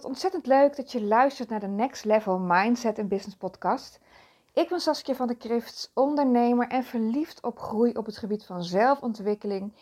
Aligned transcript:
wat 0.00 0.08
ontzettend 0.08 0.46
leuk 0.46 0.76
dat 0.76 0.92
je 0.92 1.02
luistert 1.02 1.48
naar 1.48 1.60
de 1.60 1.66
Next 1.66 2.04
Level 2.04 2.38
Mindset 2.38 2.98
en 2.98 3.08
Business 3.08 3.36
podcast. 3.36 4.00
Ik 4.52 4.68
ben 4.68 4.80
Saskia 4.80 5.14
van 5.14 5.26
de 5.26 5.34
Krifts, 5.34 5.90
ondernemer 5.94 6.68
en 6.68 6.84
verliefd 6.84 7.42
op 7.42 7.58
groei 7.58 7.92
op 7.92 8.06
het 8.06 8.16
gebied 8.16 8.44
van 8.44 8.62
zelfontwikkeling 8.62 9.72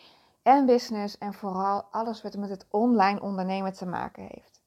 en 0.43 0.65
business 0.65 1.17
en 1.17 1.33
vooral 1.33 1.87
alles 1.91 2.21
wat 2.21 2.37
met 2.37 2.49
het 2.49 2.65
online 2.69 3.21
ondernemen 3.21 3.73
te 3.73 3.85
maken 3.85 4.23
heeft. 4.23 4.61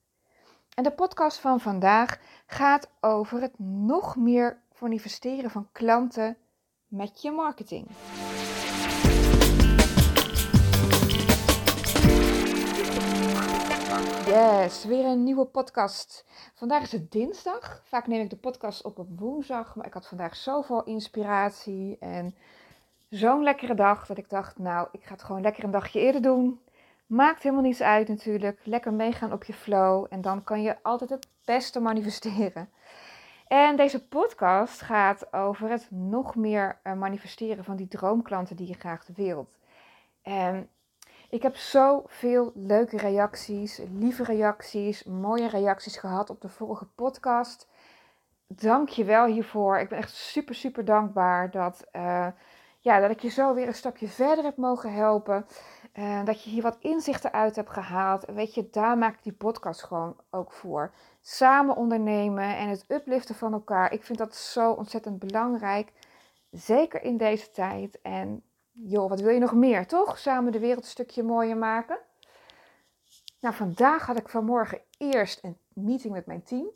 En 0.75 0.83
de 0.83 0.93
podcast 0.93 1.39
van 1.39 1.61
vandaag 1.61 2.19
gaat 2.47 2.91
over 3.01 3.41
het 3.41 3.59
nog 3.59 4.17
meer 4.17 4.61
manifesteren 4.79 5.51
van 5.51 5.69
klanten 5.73 6.37
met 6.87 7.23
je 7.23 7.31
marketing. 7.31 7.87
Yes, 14.33 14.85
weer 14.85 15.05
een 15.05 15.25
nieuwe 15.25 15.45
podcast. 15.45 16.25
Vandaag 16.55 16.83
is 16.83 16.93
het 16.93 17.13
dinsdag. 17.13 17.83
Vaak 17.85 18.07
neem 18.07 18.21
ik 18.21 18.31
de 18.31 18.37
podcast 18.37 18.83
op 18.83 18.99
op 18.99 19.09
woensdag, 19.19 19.77
maar 19.77 19.87
ik 19.87 19.93
had 19.93 20.09
vandaag 20.09 20.37
zoveel 20.37 20.85
inspiratie 20.85 21.97
en 22.01 22.35
zo'n 23.09 23.43
lekkere 23.43 23.75
dag 23.75 24.07
dat 24.07 24.19
ik 24.19 24.31
dacht, 24.31 24.59
nou, 24.59 24.89
ik 24.93 25.05
ga 25.05 25.13
het 25.13 25.23
gewoon 25.23 25.43
lekker 25.43 25.65
een 25.65 25.71
dagje 25.71 26.01
eerder 26.01 26.23
doen. 26.23 26.61
Maakt 27.07 27.43
helemaal 27.43 27.65
niets 27.65 27.81
uit 27.81 28.09
natuurlijk. 28.09 28.61
Lekker 28.65 28.93
meegaan 28.93 29.33
op 29.33 29.45
je 29.45 29.53
flow 29.53 30.07
en 30.11 30.21
dan 30.21 30.45
kan 30.45 30.63
je 30.63 30.83
altijd 30.83 31.11
het 31.11 31.29
beste 31.45 31.81
manifesteren. 31.81 32.71
En 33.49 33.77
deze 33.77 34.07
podcast 34.07 34.81
gaat 34.81 35.33
over 35.33 35.71
het 35.71 35.87
nog 35.91 36.35
meer 36.35 36.79
eh, 36.83 36.93
manifesteren 36.93 37.65
van 37.65 37.77
die 37.77 37.89
droomklanten 37.89 38.57
die 38.57 38.69
je 38.69 38.75
graag 38.75 39.07
wilt. 39.15 39.59
En 40.23 40.69
ik 41.33 41.43
heb 41.43 41.57
zoveel 41.57 42.53
leuke 42.55 42.97
reacties, 42.97 43.81
lieve 43.93 44.25
reacties, 44.25 45.05
mooie 45.05 45.49
reacties 45.49 45.97
gehad 45.97 46.31
op 46.31 46.41
de 46.41 46.49
vorige 46.49 46.87
podcast. 46.87 47.69
Dank 48.47 48.89
je 48.89 49.05
wel 49.05 49.27
hiervoor. 49.27 49.79
Ik 49.79 49.89
ben 49.89 49.99
echt 49.99 50.15
super, 50.15 50.55
super 50.55 50.85
dankbaar 50.85 51.51
dat, 51.51 51.87
uh, 51.93 52.27
ja, 52.79 53.01
dat 53.01 53.11
ik 53.11 53.21
je 53.21 53.29
zo 53.29 53.55
weer 53.55 53.67
een 53.67 53.75
stapje 53.75 54.09
verder 54.09 54.45
heb 54.45 54.57
mogen 54.57 54.93
helpen. 54.93 55.47
Uh, 55.95 56.25
dat 56.25 56.45
je 56.45 56.51
hier 56.51 56.63
wat 56.63 56.79
inzichten 56.81 57.33
uit 57.33 57.57
hebt 57.57 57.71
gehaald. 57.71 58.25
Weet 58.25 58.55
je, 58.55 58.69
daar 58.71 58.99
maak 58.99 59.15
ik 59.15 59.23
die 59.23 59.33
podcast 59.33 59.83
gewoon 59.83 60.17
ook 60.31 60.53
voor. 60.53 60.93
Samen 61.21 61.77
ondernemen 61.77 62.57
en 62.57 62.69
het 62.69 62.85
upliften 62.89 63.35
van 63.35 63.53
elkaar. 63.53 63.93
Ik 63.93 64.05
vind 64.05 64.19
dat 64.19 64.35
zo 64.35 64.73
ontzettend 64.73 65.19
belangrijk. 65.19 65.93
Zeker 66.51 67.03
in 67.03 67.17
deze 67.17 67.51
tijd. 67.51 68.01
En 68.03 68.43
joh, 68.73 69.09
wat 69.09 69.21
wil 69.21 69.31
je 69.31 69.41
nog 69.41 69.55
meer, 69.55 69.87
toch? 69.87 70.19
Samen 70.19 70.53
de 70.53 70.59
wereld 70.59 70.85
een 70.85 70.91
stukje 70.91 71.23
mooier 71.23 71.57
maken. 71.57 71.99
Nou, 73.41 73.55
vandaag 73.55 74.07
had 74.07 74.17
ik 74.17 74.29
vanmorgen 74.29 74.81
eerst 74.99 75.45
een 75.45 75.59
meeting 75.75 76.13
met 76.13 76.27
mijn 76.27 76.43
team. 76.43 76.67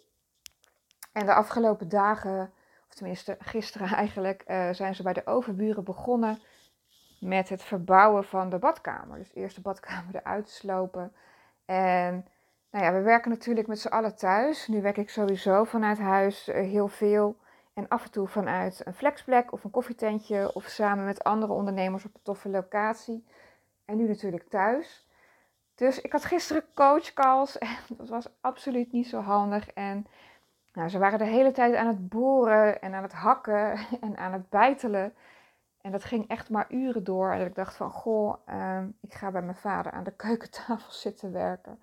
En 1.12 1.26
de 1.26 1.34
afgelopen 1.34 1.88
dagen, 1.88 2.52
of 2.88 2.94
tenminste 2.94 3.36
gisteren 3.38 3.88
eigenlijk, 4.02 4.44
uh, 4.46 4.70
zijn 4.70 4.94
ze 4.94 5.02
bij 5.02 5.12
de 5.12 5.26
overburen 5.26 5.84
begonnen 5.84 6.38
met 7.20 7.48
het 7.48 7.62
verbouwen 7.62 8.24
van 8.24 8.50
de 8.50 8.58
badkamer. 8.58 9.18
Dus 9.18 9.34
eerst 9.34 9.56
de 9.56 9.62
badkamer 9.62 10.14
eruit 10.22 10.48
slopen. 10.48 11.12
En 11.64 12.26
nou 12.70 12.84
ja, 12.84 12.92
we 12.92 13.00
werken 13.00 13.30
natuurlijk 13.30 13.66
met 13.66 13.80
z'n 13.80 13.88
allen 13.88 14.16
thuis. 14.16 14.66
Nu 14.68 14.82
werk 14.82 14.96
ik 14.96 15.10
sowieso 15.10 15.64
vanuit 15.64 15.98
huis 15.98 16.48
uh, 16.48 16.54
heel 16.54 16.88
veel. 16.88 17.36
En 17.76 17.88
af 17.88 18.04
en 18.04 18.10
toe 18.10 18.28
vanuit 18.28 18.80
een 18.84 18.94
flexplek 18.94 19.52
of 19.52 19.64
een 19.64 19.70
koffietentje 19.70 20.54
of 20.54 20.64
samen 20.64 21.04
met 21.04 21.24
andere 21.24 21.52
ondernemers 21.52 22.04
op 22.04 22.14
een 22.14 22.22
toffe 22.22 22.48
locatie. 22.48 23.26
En 23.84 23.96
nu 23.96 24.08
natuurlijk 24.08 24.48
thuis. 24.48 25.06
Dus 25.74 26.00
ik 26.00 26.12
had 26.12 26.24
gisteren 26.24 26.64
coachcalls 26.74 27.58
en 27.58 27.76
dat 27.88 28.08
was 28.08 28.26
absoluut 28.40 28.92
niet 28.92 29.06
zo 29.06 29.20
handig. 29.20 29.70
En 29.70 30.06
nou, 30.72 30.88
ze 30.88 30.98
waren 30.98 31.18
de 31.18 31.24
hele 31.24 31.52
tijd 31.52 31.74
aan 31.74 31.86
het 31.86 32.08
boren 32.08 32.80
en 32.80 32.94
aan 32.94 33.02
het 33.02 33.12
hakken 33.12 33.78
en 34.06 34.16
aan 34.16 34.32
het 34.32 34.48
bijtelen. 34.48 35.14
En 35.80 35.92
dat 35.92 36.04
ging 36.04 36.28
echt 36.28 36.50
maar 36.50 36.66
uren 36.68 37.04
door. 37.04 37.32
En 37.32 37.46
ik 37.46 37.54
dacht 37.54 37.76
van, 37.76 37.90
goh, 37.90 38.36
uh, 38.48 38.82
ik 39.00 39.14
ga 39.14 39.30
bij 39.30 39.42
mijn 39.42 39.56
vader 39.56 39.92
aan 39.92 40.04
de 40.04 40.16
keukentafel 40.26 40.92
zitten 40.92 41.32
werken. 41.32 41.80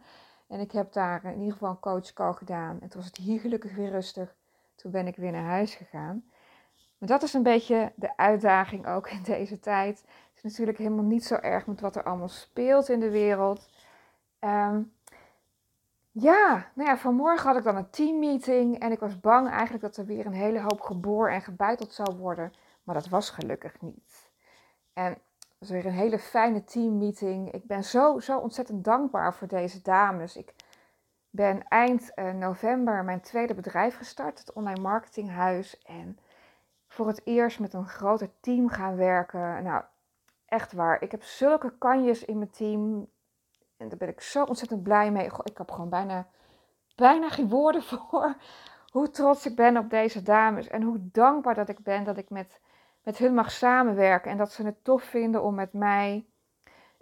En 0.48 0.60
ik 0.60 0.72
heb 0.72 0.94
daar 0.94 1.26
in 1.26 1.38
ieder 1.40 1.54
geval 1.54 1.70
een 1.70 1.80
coachcall 1.80 2.34
gedaan. 2.34 2.82
En 2.82 2.90
toen 2.90 3.02
was 3.02 3.06
het 3.06 3.18
hier 3.18 3.40
gelukkig 3.40 3.76
weer 3.76 3.90
rustig. 3.90 4.36
Toen 4.84 4.92
ben 4.92 5.08
ik 5.08 5.16
weer 5.16 5.32
naar 5.32 5.44
huis 5.44 5.76
gegaan. 5.76 6.24
Maar 6.98 7.10
dat 7.10 7.24
is 7.24 7.34
een 7.34 7.44
beetje 7.44 7.92
de 7.96 8.18
uitdaging 8.18 8.88
ook 8.88 9.10
in 9.10 9.24
deze 9.24 9.60
tijd. 9.60 10.00
Het 10.00 10.36
is 10.36 10.44
natuurlijk 10.44 10.78
helemaal 10.78 11.04
niet 11.04 11.26
zo 11.26 11.36
erg 11.36 11.68
met 11.68 11.82
wat 11.82 11.96
er 11.96 12.04
allemaal 12.04 12.28
speelt 12.28 12.90
in 12.90 13.00
de 13.00 13.10
wereld. 13.10 13.70
Um, 14.40 14.94
ja, 16.12 16.72
nou 16.74 16.90
ja, 16.90 16.98
vanmorgen 16.98 17.48
had 17.48 17.58
ik 17.58 17.64
dan 17.64 17.76
een 17.76 17.90
teammeeting 17.90 18.80
en 18.80 18.92
ik 18.92 19.00
was 19.00 19.20
bang 19.20 19.50
eigenlijk 19.50 19.84
dat 19.84 19.98
er 19.98 20.06
weer 20.06 20.26
een 20.26 20.34
hele 20.34 20.62
hoop 20.62 20.82
geboor 20.82 21.30
en 21.30 21.42
gebuiteld 21.42 21.94
zou 21.94 22.18
worden. 22.18 22.54
Maar 22.84 22.96
dat 22.96 23.08
was 23.08 23.30
gelukkig 23.30 23.82
niet. 23.82 24.32
En 24.94 25.12
het 25.12 25.58
was 25.60 25.70
weer 25.70 25.86
een 25.86 25.92
hele 25.92 26.20
fijne 26.20 26.64
teammeeting. 26.64 27.52
Ik 27.52 27.68
ben 27.68 27.84
zo, 27.84 28.20
zo 28.20 28.38
ontzettend 28.38 28.84
dankbaar 28.84 29.34
voor 29.34 29.48
deze 29.48 29.82
dames. 29.82 30.38
Ik 30.38 30.54
ben 31.36 31.68
eind 31.68 32.12
uh, 32.16 32.32
november 32.32 33.04
mijn 33.04 33.22
tweede 33.22 33.54
bedrijf 33.54 33.98
gestart, 33.98 34.40
het 34.40 34.54
online 34.54 34.82
marketinghuis. 34.82 35.82
En 35.82 36.20
voor 36.88 37.08
het 37.08 37.22
eerst 37.24 37.60
met 37.60 37.74
een 37.74 37.88
groter 37.88 38.30
team 38.40 38.70
gaan 38.70 38.96
werken. 38.96 39.64
Nou, 39.64 39.84
echt 40.46 40.74
waar. 40.74 41.02
Ik 41.02 41.12
heb 41.12 41.24
zulke 41.24 41.78
kanjes 41.78 42.26
in 42.26 42.38
mijn 42.38 42.50
team. 42.50 43.08
En 43.78 43.90
daar 43.90 43.98
ben 43.98 44.08
ik 44.08 44.22
zo 44.22 44.44
ontzettend 44.44 44.84
blij 44.84 45.12
mee. 45.12 45.26
Ik 45.44 45.58
heb 45.58 45.72
gewoon 45.72 45.90
bijna, 45.90 46.28
bijna 46.96 47.30
geen 47.30 47.50
woorden 47.50 47.84
voor. 47.92 48.36
Hoe 48.92 49.10
trots 49.10 49.46
ik 49.46 49.56
ben 49.56 49.78
op 49.78 49.90
deze 49.90 50.22
dames. 50.22 50.68
En 50.68 50.82
hoe 50.82 51.10
dankbaar 51.12 51.56
dat 51.56 51.70
ik 51.70 51.80
ben 51.80 52.04
dat 52.04 52.18
ik 52.18 52.30
met, 52.30 52.62
met 53.04 53.18
hun 53.18 53.34
mag 53.34 53.52
samenwerken. 53.52 54.32
En 54.32 54.38
dat 54.38 54.52
ze 54.52 54.66
het 54.66 54.84
tof 54.84 55.04
vinden 55.04 55.44
om 55.44 55.56
met 55.56 55.74
mij 55.74 56.26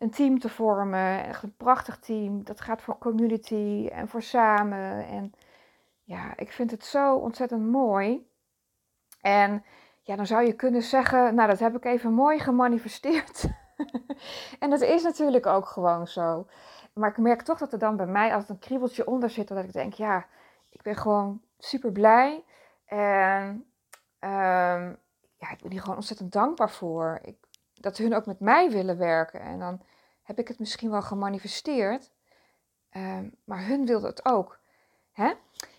een 0.01 0.09
team 0.09 0.39
te 0.39 0.49
vormen. 0.49 1.25
Echt 1.25 1.43
een 1.43 1.55
prachtig 1.57 1.99
team. 1.99 2.43
Dat 2.43 2.61
gaat 2.61 2.81
voor 2.81 2.97
community 2.97 3.89
en 3.91 4.07
voor 4.07 4.21
samen. 4.21 5.05
En 5.05 5.33
ja, 6.03 6.33
ik 6.37 6.51
vind 6.51 6.71
het 6.71 6.85
zo 6.85 7.15
ontzettend 7.15 7.65
mooi. 7.71 8.29
En 9.21 9.63
ja, 10.01 10.15
dan 10.15 10.25
zou 10.25 10.45
je 10.45 10.53
kunnen 10.53 10.81
zeggen, 10.81 11.35
nou 11.35 11.49
dat 11.49 11.59
heb 11.59 11.75
ik 11.75 11.85
even 11.85 12.13
mooi 12.13 12.39
gemanifesteerd. 12.39 13.45
en 14.59 14.69
dat 14.69 14.81
is 14.81 15.03
natuurlijk 15.03 15.45
ook 15.45 15.65
gewoon 15.65 16.07
zo. 16.07 16.47
Maar 16.93 17.09
ik 17.09 17.17
merk 17.17 17.41
toch 17.41 17.57
dat 17.57 17.73
er 17.73 17.79
dan 17.79 17.97
bij 17.97 18.05
mij 18.05 18.31
altijd 18.31 18.49
een 18.49 18.59
kriebeltje 18.59 19.07
onder 19.07 19.29
zit. 19.29 19.47
Dat 19.47 19.63
ik 19.63 19.73
denk, 19.73 19.93
ja, 19.93 20.25
ik 20.69 20.81
ben 20.81 20.95
gewoon 20.95 21.41
super 21.57 21.91
blij. 21.91 22.43
En 22.85 23.47
um, 24.19 24.97
ja, 25.37 25.51
ik 25.51 25.61
ben 25.61 25.71
hier 25.71 25.81
gewoon 25.81 25.95
ontzettend 25.95 26.31
dankbaar 26.31 26.71
voor. 26.71 27.19
Ik, 27.21 27.35
dat 27.73 27.97
hun 27.97 28.15
ook 28.15 28.25
met 28.25 28.39
mij 28.39 28.69
willen 28.71 28.97
werken. 28.97 29.41
En 29.41 29.59
dan 29.59 29.81
heb 30.21 30.39
ik 30.39 30.47
het 30.47 30.59
misschien 30.59 30.91
wel 30.91 31.01
gemanifesteerd. 31.01 32.11
Ehm, 32.89 33.29
maar 33.43 33.65
hun 33.65 33.85
wilde 33.85 34.07
het 34.07 34.25
ook. 34.25 34.59
Hè? 35.11 35.33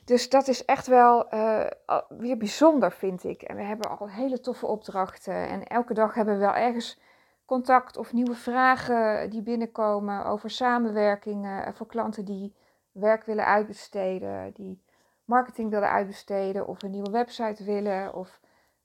Dus 0.05 0.29
dat 0.29 0.49
is 0.49 0.65
echt 0.65 0.87
wel 0.87 1.35
uh, 1.35 1.67
weer 2.09 2.37
bijzonder, 2.37 2.93
vind 2.93 3.25
ik. 3.25 3.43
En 3.43 3.57
we 3.57 3.63
hebben 3.63 3.99
al 3.99 4.09
hele 4.09 4.41
toffe 4.41 4.67
opdrachten. 4.67 5.49
En 5.49 5.67
elke 5.67 5.95
dag 5.95 6.15
hebben 6.15 6.35
we 6.35 6.41
wel 6.41 6.55
ergens 6.55 7.01
contact 7.45 7.97
of 7.97 8.13
nieuwe 8.13 8.35
vragen 8.35 9.31
die 9.31 9.43
binnenkomen 9.43 10.25
over 10.25 10.51
samenwerkingen 10.51 11.75
voor 11.75 11.87
klanten 11.87 12.25
die 12.25 12.55
werk 12.93 13.25
willen 13.25 13.47
uitbesteden, 13.47 14.53
die 14.53 14.83
marketing 15.25 15.71
willen 15.71 15.91
uitbesteden 15.91 16.67
of 16.67 16.83
een 16.83 16.91
nieuwe 16.91 17.11
website 17.11 17.65
willen 17.65 18.15
of 18.15 18.41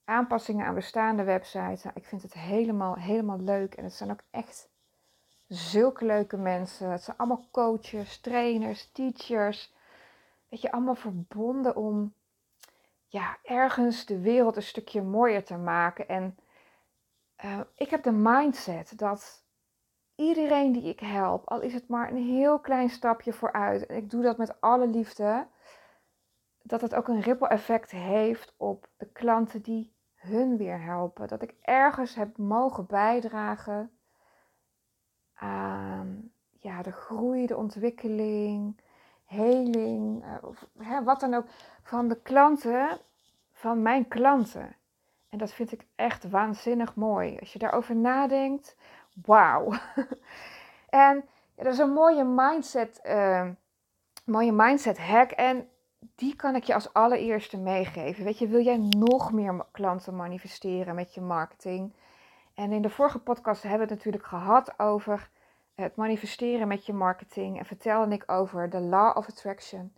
aanpassingen 0.06 0.66
aan 0.66 0.76
bestaande 0.76 1.24
websites. 1.24 1.84
Nou, 1.84 1.96
ik 1.96 2.06
vind 2.06 2.22
het 2.22 2.34
helemaal, 2.34 2.96
helemaal 2.96 3.40
leuk 3.40 3.74
en 3.74 3.84
het 3.84 3.94
zijn 3.94 4.12
ook 4.12 4.22
echt 4.32 4.70
zulke 5.48 6.06
leuke 6.06 6.38
mensen. 6.38 6.92
Het 6.92 7.04
zijn 7.04 7.18
allemaal 7.18 7.48
coaches, 7.52 8.20
trainers, 8.20 8.92
teachers. 8.92 9.74
Weet 10.50 10.62
je, 10.62 10.72
allemaal 10.72 10.96
verbonden 10.96 11.76
om 11.76 12.14
ja, 13.08 13.38
ergens 13.44 14.06
de 14.06 14.20
wereld 14.20 14.56
een 14.56 14.64
stukje 14.64 15.02
mooier 15.02 15.44
te 15.44 15.58
maken. 15.58 16.08
En 16.08 16.38
uh, 17.46 17.60
ik 17.76 17.90
heb 17.90 18.04
de 18.04 18.12
mindset 18.12 18.98
dat 18.98 19.46
iedereen 20.16 20.72
die 20.72 20.84
ik 20.84 21.00
help, 21.00 21.50
al 21.50 21.62
is 21.62 21.74
het 21.74 21.88
maar 21.88 22.12
een 22.12 22.28
heel 22.28 22.60
klein 22.60 22.90
stapje 22.90 23.34
vooruit, 23.34 23.86
en 23.86 23.96
ik 23.96 24.10
doe 24.10 24.24
dat 24.24 24.38
met 24.38 24.62
alle 24.62 24.88
liefde, 24.88 25.48
dat 26.62 26.82
het 26.82 26.96
ook 26.96 27.08
een 27.08 27.22
ripple 27.22 27.48
effect 27.48 27.92
heeft 27.92 28.54
op 28.58 28.90
de 28.98 29.06
klanten 29.06 29.62
die 29.62 29.96
hun 30.16 30.58
weer 30.58 30.82
helpen. 30.82 31.28
Dat 31.28 31.42
ik 31.42 31.56
ergens 31.62 32.16
heb 32.16 32.38
mogen 32.38 32.86
bijdragen 32.86 33.97
aan 35.40 36.32
ja, 36.60 36.82
de 36.82 36.92
groei, 36.92 37.46
de 37.46 37.58
ontwikkeling, 37.58 38.78
heling, 39.26 40.24
of, 40.42 40.66
hè, 40.78 41.04
wat 41.04 41.20
dan 41.20 41.34
ook, 41.34 41.46
van 41.84 42.08
de 42.08 42.22
klanten, 42.22 42.98
van 43.52 43.82
mijn 43.82 44.08
klanten. 44.08 44.76
En 45.30 45.38
dat 45.38 45.52
vind 45.52 45.72
ik 45.72 45.86
echt 45.96 46.30
waanzinnig 46.30 46.96
mooi. 46.96 47.38
Als 47.40 47.54
je 47.54 47.60
daarover 47.60 47.96
nadenkt, 47.96 48.76
wauw. 49.26 49.72
en 50.90 51.26
dat 51.56 51.74
is 51.74 51.78
een 51.78 51.94
mooie 51.94 52.24
mindset 52.24 53.02
uh, 53.06 53.50
mooie 54.28 54.52
mindset 54.52 54.98
hack. 54.98 55.32
En 55.32 55.70
die 56.16 56.36
kan 56.36 56.56
ik 56.56 56.64
je 56.64 56.74
als 56.74 56.94
allereerste 56.94 57.58
meegeven. 57.58 58.24
Weet 58.24 58.38
je, 58.38 58.48
wil 58.48 58.62
jij 58.62 58.78
nog 58.78 59.32
meer 59.32 59.66
klanten 59.72 60.16
manifesteren 60.16 60.96
met 60.96 61.14
je 61.14 61.22
marketing? 61.22 61.94
En 62.58 62.72
in 62.72 62.82
de 62.82 62.90
vorige 62.90 63.20
podcast 63.20 63.62
hebben 63.62 63.88
we 63.88 63.94
het 63.94 63.96
natuurlijk 63.96 64.26
gehad 64.26 64.80
over 64.80 65.30
het 65.76 65.96
manifesteren 65.96 66.68
met 66.68 66.86
je 66.86 66.94
marketing. 66.94 67.60
En 67.60 67.66
vertelde 67.66 68.16
ik 68.16 68.24
over 68.32 68.70
de 68.70 68.80
law 68.80 69.18
of 69.18 69.28
attraction 69.28 69.94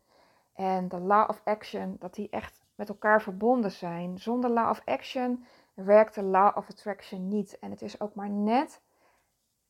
en 0.54 0.88
de 0.88 1.00
law 1.00 1.30
of 1.30 1.42
action, 1.44 1.96
dat 2.00 2.14
die 2.14 2.30
echt 2.30 2.60
met 2.76 2.90
elkaar 2.90 3.22
verbonden 3.22 3.72
zijn. 3.72 4.18
Zonder 4.18 4.50
law 4.50 4.70
of 4.70 4.82
action 4.86 5.46
werkt 5.74 6.16
de 6.16 6.24
law 6.24 6.58
of 6.58 6.70
attraction 6.70 7.28
niet. 7.28 7.60
En 7.60 7.72
het 7.72 7.82
is 7.82 8.02
ook 8.02 8.16
maar 8.16 8.30
net 8.30 8.82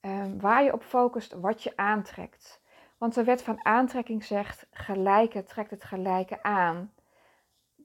um, 0.01 0.39
waar 0.39 0.63
je 0.63 0.73
op 0.73 0.83
focust 0.83 1.33
wat 1.33 1.63
je 1.63 1.77
aantrekt. 1.77 2.61
Want 2.97 3.13
de 3.13 3.23
wet 3.23 3.41
van 3.41 3.65
aantrekking 3.65 4.23
zegt: 4.23 4.67
gelijke 4.71 5.43
trekt 5.43 5.71
het 5.71 5.83
gelijke 5.83 6.43
aan. 6.43 6.93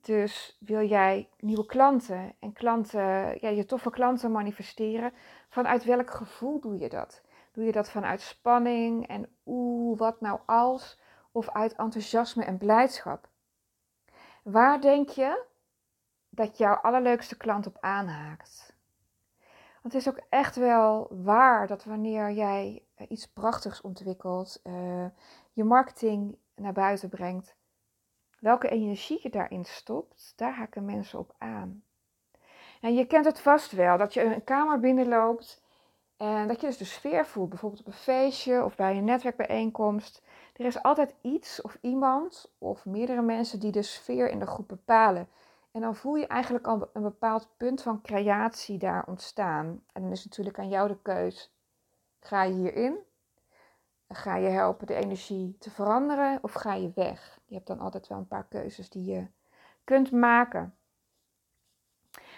Dus 0.04 0.56
wil 0.60 0.86
jij 0.86 1.28
nieuwe 1.38 1.66
klanten 1.66 2.34
en 2.40 2.52
klanten, 2.52 3.00
ja, 3.40 3.48
je 3.48 3.64
toffe 3.64 3.90
klanten 3.90 4.32
manifesteren, 4.32 5.12
vanuit 5.48 5.84
welk 5.84 6.10
gevoel 6.10 6.60
doe 6.60 6.78
je 6.78 6.88
dat? 6.88 7.22
Doe 7.52 7.64
je 7.64 7.72
dat 7.72 7.90
vanuit 7.90 8.20
spanning 8.20 9.06
en 9.06 9.28
oeh, 9.46 9.98
wat 9.98 10.20
nou 10.20 10.40
als? 10.46 11.00
Of 11.32 11.50
uit 11.50 11.74
enthousiasme 11.74 12.44
en 12.44 12.58
blijdschap? 12.58 13.28
Waar 14.42 14.80
denk 14.80 15.08
je 15.08 15.44
dat 16.28 16.58
jouw 16.58 16.74
allerleukste 16.74 17.36
klant 17.36 17.66
op 17.66 17.76
aanhaakt? 17.80 18.76
Want 19.82 19.94
het 19.94 20.06
is 20.06 20.08
ook 20.08 20.20
echt 20.28 20.56
wel 20.56 21.08
waar 21.10 21.66
dat 21.66 21.84
wanneer 21.84 22.32
jij 22.32 22.82
eh, 22.94 23.06
iets 23.10 23.26
prachtigs 23.26 23.80
ontwikkelt, 23.80 24.60
uh, 24.64 25.06
je 25.52 25.64
marketing 25.64 26.38
naar 26.54 26.72
buiten 26.72 27.08
brengt, 27.08 27.56
welke 28.44 28.68
energie 28.68 29.18
je 29.22 29.30
daarin 29.30 29.64
stopt, 29.64 30.32
daar 30.36 30.54
haken 30.54 30.84
mensen 30.84 31.18
op 31.18 31.34
aan. 31.38 31.82
En 32.80 32.94
je 32.94 33.06
kent 33.06 33.24
het 33.24 33.40
vast 33.40 33.72
wel, 33.72 33.98
dat 33.98 34.14
je 34.14 34.22
een 34.22 34.44
kamer 34.44 34.80
binnenloopt 34.80 35.62
en 36.16 36.48
dat 36.48 36.60
je 36.60 36.66
dus 36.66 36.76
de 36.76 36.84
sfeer 36.84 37.26
voelt, 37.26 37.48
bijvoorbeeld 37.48 37.80
op 37.80 37.86
een 37.86 37.92
feestje 37.92 38.64
of 38.64 38.76
bij 38.76 38.96
een 38.96 39.04
netwerkbijeenkomst. 39.04 40.22
Er 40.56 40.64
is 40.64 40.82
altijd 40.82 41.14
iets 41.20 41.62
of 41.62 41.78
iemand 41.80 42.54
of 42.58 42.84
meerdere 42.84 43.22
mensen 43.22 43.60
die 43.60 43.72
de 43.72 43.82
sfeer 43.82 44.30
in 44.30 44.38
de 44.38 44.46
groep 44.46 44.68
bepalen. 44.68 45.28
En 45.72 45.80
dan 45.80 45.96
voel 45.96 46.14
je 46.14 46.26
eigenlijk 46.26 46.66
al 46.66 46.90
een 46.92 47.02
bepaald 47.02 47.48
punt 47.56 47.82
van 47.82 48.02
creatie 48.02 48.78
daar 48.78 49.04
ontstaan. 49.06 49.82
En 49.92 50.02
dan 50.02 50.10
is 50.10 50.24
natuurlijk 50.24 50.58
aan 50.58 50.68
jou 50.68 50.88
de 50.88 50.98
keus. 51.02 51.54
Ga 52.20 52.42
je 52.42 52.54
hierin? 52.54 52.98
Ga 54.08 54.36
je 54.36 54.48
helpen 54.48 54.86
de 54.86 54.94
energie 54.94 55.56
te 55.58 55.70
veranderen 55.70 56.38
of 56.42 56.52
ga 56.52 56.74
je 56.74 56.92
weg? 56.94 57.42
Je 57.54 57.60
hebt 57.60 57.72
dan 57.78 57.86
altijd 57.86 58.08
wel 58.08 58.18
een 58.18 58.26
paar 58.26 58.46
keuzes 58.48 58.90
die 58.90 59.04
je 59.04 59.26
kunt 59.84 60.10
maken. 60.10 60.74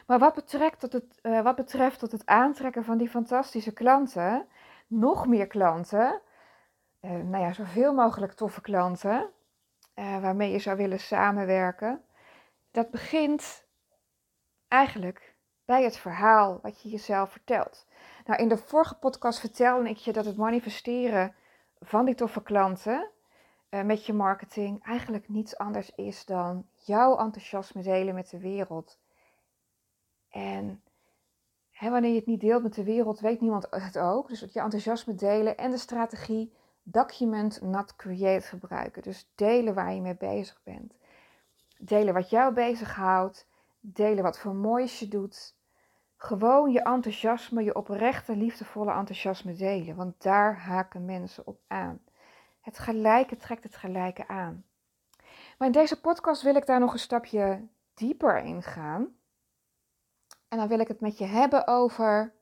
Maar 0.07 0.19
wat 0.19 0.35
betreft 0.35 0.81
tot 0.81 0.93
het, 0.93 1.21
wat 1.23 1.57
betreft 1.57 2.01
het 2.01 2.27
aantrekken 2.27 2.85
van 2.85 2.99
die 2.99 3.09
fantastische 3.09 3.73
klanten, 3.73 4.47
nog 4.87 5.27
meer 5.27 5.47
klanten, 5.47 6.21
uh, 7.01 7.11
nou 7.11 7.45
ja, 7.45 7.53
zoveel 7.53 7.95
mogelijk 7.95 8.33
toffe 8.33 8.61
klanten 8.61 9.31
uh, 9.95 10.21
waarmee 10.21 10.53
je 10.53 10.59
zou 10.59 10.77
willen 10.77 11.01
samenwerken, 11.01 12.05
dat 12.71 12.91
begint 12.91 13.65
eigenlijk 14.69 15.37
bij 15.65 15.85
het 15.85 15.97
verhaal 15.97 16.59
wat 16.63 16.83
je 16.83 16.89
jezelf 16.89 17.31
vertelt. 17.31 17.87
Nou, 18.25 18.41
in 18.41 18.49
de 18.49 18.57
vorige 18.57 18.95
podcast 18.95 19.39
vertelde 19.39 19.89
ik 19.89 19.97
je 19.97 20.13
dat 20.13 20.25
het 20.25 20.37
manifesteren 20.37 21.35
van 21.81 22.05
die 22.05 22.15
toffe 22.15 22.43
klanten 22.43 23.11
met 23.85 24.07
je 24.07 24.13
marketing 24.13 24.85
eigenlijk 24.85 25.29
niets 25.29 25.59
anders 25.59 25.95
is 25.95 26.25
dan 26.25 26.67
jouw 26.73 27.19
enthousiasme 27.19 27.83
delen 27.83 28.15
met 28.15 28.31
de 28.31 28.39
wereld. 28.39 28.99
En 30.29 30.83
hè, 31.71 31.91
wanneer 31.91 32.11
je 32.11 32.17
het 32.17 32.27
niet 32.27 32.41
deelt 32.41 32.63
met 32.63 32.75
de 32.75 32.85
wereld, 32.85 33.21
weet 33.21 33.41
niemand 33.41 33.67
het 33.71 33.99
ook. 33.99 34.29
Dus 34.29 34.41
je 34.41 34.61
enthousiasme 34.61 35.15
delen 35.15 35.57
en 35.57 35.71
de 35.71 35.79
strategie 35.79 36.53
document, 36.83 37.63
not 37.63 37.97
create 37.97 38.47
gebruiken. 38.47 39.03
Dus 39.03 39.31
delen 39.35 39.75
waar 39.75 39.95
je 39.95 40.01
mee 40.01 40.17
bezig 40.17 40.61
bent. 40.65 40.95
Delen 41.79 42.15
wat 42.15 42.31
jou 42.31 42.55
bezighoudt. 42.55 43.49
Delen 43.81 44.23
wat 44.23 44.39
voor 44.39 44.55
moois 44.55 44.99
je 44.99 45.09
doet. 45.09 45.55
Gewoon 46.17 46.71
je 46.71 46.83
enthousiasme, 46.83 47.65
je 47.65 47.75
oprechte, 47.75 48.37
liefdevolle 48.37 48.93
enthousiasme 48.93 49.55
delen. 49.55 49.97
Want 49.97 50.23
daar 50.23 50.59
haken 50.59 51.05
mensen 51.05 51.47
op 51.47 51.61
aan. 51.67 52.01
Het 52.67 52.79
gelijke 52.79 53.37
trekt 53.37 53.63
het 53.63 53.77
gelijke 53.77 54.29
aan. 54.29 54.65
Maar 55.59 55.67
in 55.67 55.73
deze 55.73 56.01
podcast 56.01 56.43
wil 56.43 56.55
ik 56.55 56.67
daar 56.67 56.81
nog 56.81 56.93
een 56.93 56.99
stapje 56.99 57.69
dieper 57.95 58.39
in 58.39 58.63
gaan. 58.63 59.17
En 60.49 60.59
dan 60.59 60.69
wil 60.69 60.79
ik 60.79 60.89
het 60.89 61.01
met 61.01 61.19
je 61.19 61.25
hebben 61.25 61.67
over 61.67 62.35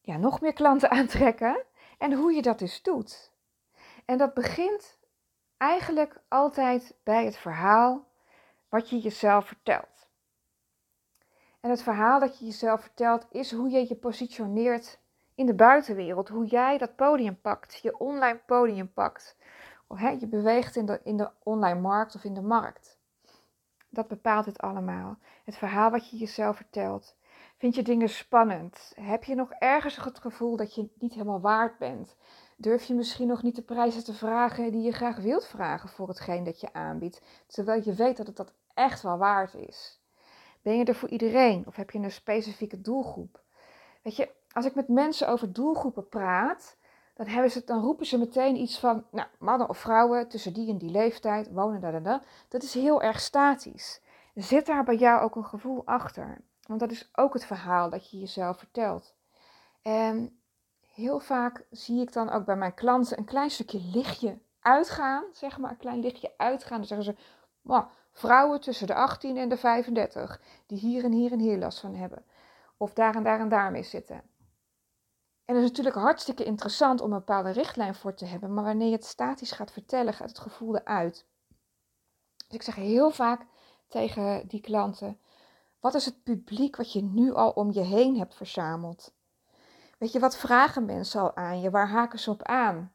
ja, 0.00 0.16
nog 0.16 0.40
meer 0.40 0.52
klanten 0.52 0.90
aantrekken 0.98 1.64
en 1.98 2.12
hoe 2.12 2.32
je 2.32 2.42
dat 2.42 2.58
dus 2.58 2.82
doet. 2.82 3.32
En 4.04 4.18
dat 4.18 4.34
begint 4.34 4.98
eigenlijk 5.56 6.22
altijd 6.28 6.96
bij 7.02 7.24
het 7.24 7.36
verhaal 7.36 8.08
wat 8.68 8.90
je 8.90 8.98
jezelf 8.98 9.46
vertelt. 9.46 10.08
En 11.60 11.70
het 11.70 11.82
verhaal 11.82 12.20
dat 12.20 12.38
je 12.38 12.44
jezelf 12.44 12.80
vertelt 12.80 13.26
is 13.30 13.52
hoe 13.52 13.70
je 13.70 13.88
je 13.88 13.96
positioneert 13.96 14.98
in 15.34 15.46
de 15.46 15.54
buitenwereld. 15.54 16.28
Hoe 16.28 16.46
jij 16.46 16.78
dat 16.78 16.96
podium 16.96 17.40
pakt, 17.40 17.78
je 17.82 17.98
online 17.98 18.40
podium 18.46 18.92
pakt. 18.92 19.36
Of, 19.86 19.98
hè, 19.98 20.10
je 20.10 20.26
beweegt 20.26 20.76
in 20.76 20.86
de, 20.86 21.00
in 21.04 21.16
de 21.16 21.30
online 21.42 21.80
markt 21.80 22.14
of 22.14 22.24
in 22.24 22.34
de 22.34 22.42
markt. 22.42 22.98
Dat 23.88 24.08
bepaalt 24.08 24.46
het 24.46 24.58
allemaal. 24.58 25.18
Het 25.44 25.56
verhaal 25.56 25.90
wat 25.90 26.10
je 26.10 26.16
jezelf 26.16 26.56
vertelt. 26.56 27.16
Vind 27.56 27.74
je 27.74 27.82
dingen 27.82 28.08
spannend? 28.08 28.92
Heb 29.00 29.24
je 29.24 29.34
nog 29.34 29.52
ergens 29.52 29.96
het 29.96 30.18
gevoel 30.18 30.56
dat 30.56 30.74
je 30.74 30.90
niet 30.98 31.12
helemaal 31.12 31.40
waard 31.40 31.78
bent? 31.78 32.16
Durf 32.56 32.84
je 32.84 32.94
misschien 32.94 33.28
nog 33.28 33.42
niet 33.42 33.56
de 33.56 33.62
prijzen 33.62 34.04
te 34.04 34.12
vragen 34.12 34.72
die 34.72 34.82
je 34.82 34.92
graag 34.92 35.16
wilt 35.16 35.46
vragen 35.46 35.88
voor 35.88 36.08
hetgeen 36.08 36.44
dat 36.44 36.60
je 36.60 36.72
aanbiedt, 36.72 37.22
terwijl 37.46 37.82
je 37.84 37.92
weet 37.92 38.16
dat 38.16 38.26
het 38.26 38.36
dat 38.36 38.52
echt 38.74 39.02
wel 39.02 39.18
waard 39.18 39.54
is? 39.54 40.00
Ben 40.62 40.78
je 40.78 40.84
er 40.84 40.94
voor 40.94 41.08
iedereen 41.08 41.66
of 41.66 41.76
heb 41.76 41.90
je 41.90 41.98
een 41.98 42.10
specifieke 42.10 42.80
doelgroep? 42.80 43.42
Weet 44.02 44.16
je, 44.16 44.30
als 44.54 44.64
ik 44.64 44.74
met 44.74 44.88
mensen 44.88 45.28
over 45.28 45.52
doelgroepen 45.52 46.08
praat, 46.08 46.76
dan, 47.14 47.26
hebben 47.26 47.50
ze, 47.50 47.62
dan 47.64 47.80
roepen 47.80 48.06
ze 48.06 48.18
meteen 48.18 48.56
iets 48.56 48.78
van, 48.78 49.04
nou, 49.10 49.28
mannen 49.38 49.68
of 49.68 49.78
vrouwen 49.78 50.28
tussen 50.28 50.52
die 50.52 50.70
en 50.70 50.78
die 50.78 50.90
leeftijd, 50.90 51.52
wonen 51.52 51.80
daar, 51.80 52.02
daar, 52.02 52.22
Dat 52.48 52.62
is 52.62 52.74
heel 52.74 53.02
erg 53.02 53.20
statisch. 53.20 54.00
Zit 54.34 54.66
daar 54.66 54.84
bij 54.84 54.96
jou 54.96 55.22
ook 55.22 55.36
een 55.36 55.44
gevoel 55.44 55.82
achter? 55.84 56.40
Want 56.66 56.80
dat 56.80 56.90
is 56.90 57.08
ook 57.12 57.32
het 57.32 57.44
verhaal 57.44 57.90
dat 57.90 58.10
je 58.10 58.18
jezelf 58.18 58.58
vertelt. 58.58 59.14
En 59.82 60.38
heel 60.94 61.20
vaak 61.20 61.66
zie 61.70 62.00
ik 62.00 62.12
dan 62.12 62.30
ook 62.30 62.44
bij 62.44 62.56
mijn 62.56 62.74
klanten 62.74 63.18
een 63.18 63.24
klein 63.24 63.50
stukje 63.50 63.80
lichtje 63.92 64.38
uitgaan, 64.60 65.24
zeg 65.32 65.58
maar, 65.58 65.70
een 65.70 65.76
klein 65.76 66.00
lichtje 66.00 66.32
uitgaan. 66.36 66.78
Dan 66.78 66.86
zeggen 66.86 67.16
ze, 67.64 67.84
vrouwen 68.12 68.60
tussen 68.60 68.86
de 68.86 68.94
18 68.94 69.36
en 69.36 69.48
de 69.48 69.56
35, 69.56 70.40
die 70.66 70.78
hier 70.78 71.04
en 71.04 71.12
hier 71.12 71.32
en 71.32 71.38
hier 71.38 71.58
last 71.58 71.80
van 71.80 71.94
hebben. 71.94 72.24
Of 72.76 72.92
daar 72.92 73.14
en 73.14 73.22
daar 73.22 73.40
en 73.40 73.48
daar 73.48 73.70
mee 73.70 73.82
zitten. 73.82 74.22
En 75.44 75.54
het 75.54 75.64
is 75.64 75.68
natuurlijk 75.70 75.96
hartstikke 75.96 76.44
interessant 76.44 77.00
om 77.00 77.12
een 77.12 77.18
bepaalde 77.18 77.50
richtlijn 77.50 77.94
voor 77.94 78.14
te 78.14 78.24
hebben, 78.24 78.54
maar 78.54 78.64
wanneer 78.64 78.86
je 78.86 78.94
het 78.94 79.04
statisch 79.04 79.52
gaat 79.52 79.72
vertellen, 79.72 80.14
gaat 80.14 80.28
het 80.28 80.38
gevoel 80.38 80.76
eruit. 80.76 81.26
Dus 82.46 82.56
ik 82.56 82.62
zeg 82.62 82.74
heel 82.74 83.10
vaak 83.10 83.46
tegen 83.88 84.48
die 84.48 84.60
klanten, 84.60 85.18
wat 85.80 85.94
is 85.94 86.04
het 86.04 86.22
publiek 86.22 86.76
wat 86.76 86.92
je 86.92 87.02
nu 87.02 87.32
al 87.32 87.50
om 87.50 87.72
je 87.72 87.80
heen 87.80 88.18
hebt 88.18 88.34
verzameld? 88.34 89.14
Weet 89.98 90.12
je, 90.12 90.20
wat 90.20 90.36
vragen 90.36 90.84
mensen 90.84 91.20
al 91.20 91.36
aan 91.36 91.60
je? 91.60 91.70
Waar 91.70 91.88
haken 91.88 92.18
ze 92.18 92.30
op 92.30 92.42
aan? 92.42 92.92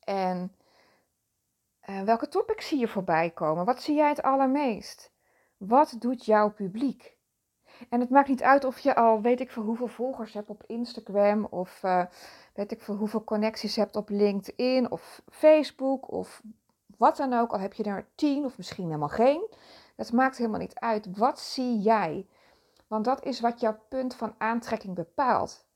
En 0.00 0.56
uh, 1.88 2.02
welke 2.02 2.28
topics 2.28 2.68
zie 2.68 2.78
je 2.78 2.88
voorbij 2.88 3.30
komen? 3.30 3.64
Wat 3.64 3.82
zie 3.82 3.94
jij 3.94 4.08
het 4.08 4.22
allermeest? 4.22 5.12
Wat 5.56 5.96
doet 5.98 6.24
jouw 6.24 6.52
publiek? 6.52 7.15
En 7.88 8.00
het 8.00 8.10
maakt 8.10 8.28
niet 8.28 8.42
uit 8.42 8.64
of 8.64 8.78
je 8.78 8.94
al 8.94 9.20
weet 9.20 9.40
ik 9.40 9.50
veel 9.50 9.62
hoeveel 9.62 9.88
volgers 9.88 10.32
hebt 10.32 10.50
op 10.50 10.62
Instagram 10.66 11.44
of 11.44 11.82
uh, 11.82 12.04
weet 12.54 12.72
ik 12.72 12.82
veel 12.82 12.96
hoeveel 12.96 13.24
connecties 13.24 13.76
hebt 13.76 13.96
op 13.96 14.08
LinkedIn 14.08 14.90
of 14.90 15.22
Facebook 15.30 16.12
of 16.12 16.42
wat 16.98 17.16
dan 17.16 17.32
ook. 17.32 17.52
Al 17.52 17.60
heb 17.60 17.72
je 17.72 17.84
er 17.84 18.06
tien 18.14 18.44
of 18.44 18.56
misschien 18.56 18.86
helemaal 18.86 19.08
geen. 19.08 19.46
Het 19.96 20.12
maakt 20.12 20.36
helemaal 20.36 20.60
niet 20.60 20.74
uit. 20.74 21.16
Wat 21.16 21.40
zie 21.40 21.78
jij? 21.78 22.26
Want 22.86 23.04
dat 23.04 23.24
is 23.24 23.40
wat 23.40 23.60
jouw 23.60 23.78
punt 23.88 24.14
van 24.14 24.34
aantrekking 24.38 24.94
bepaalt. 24.94 25.66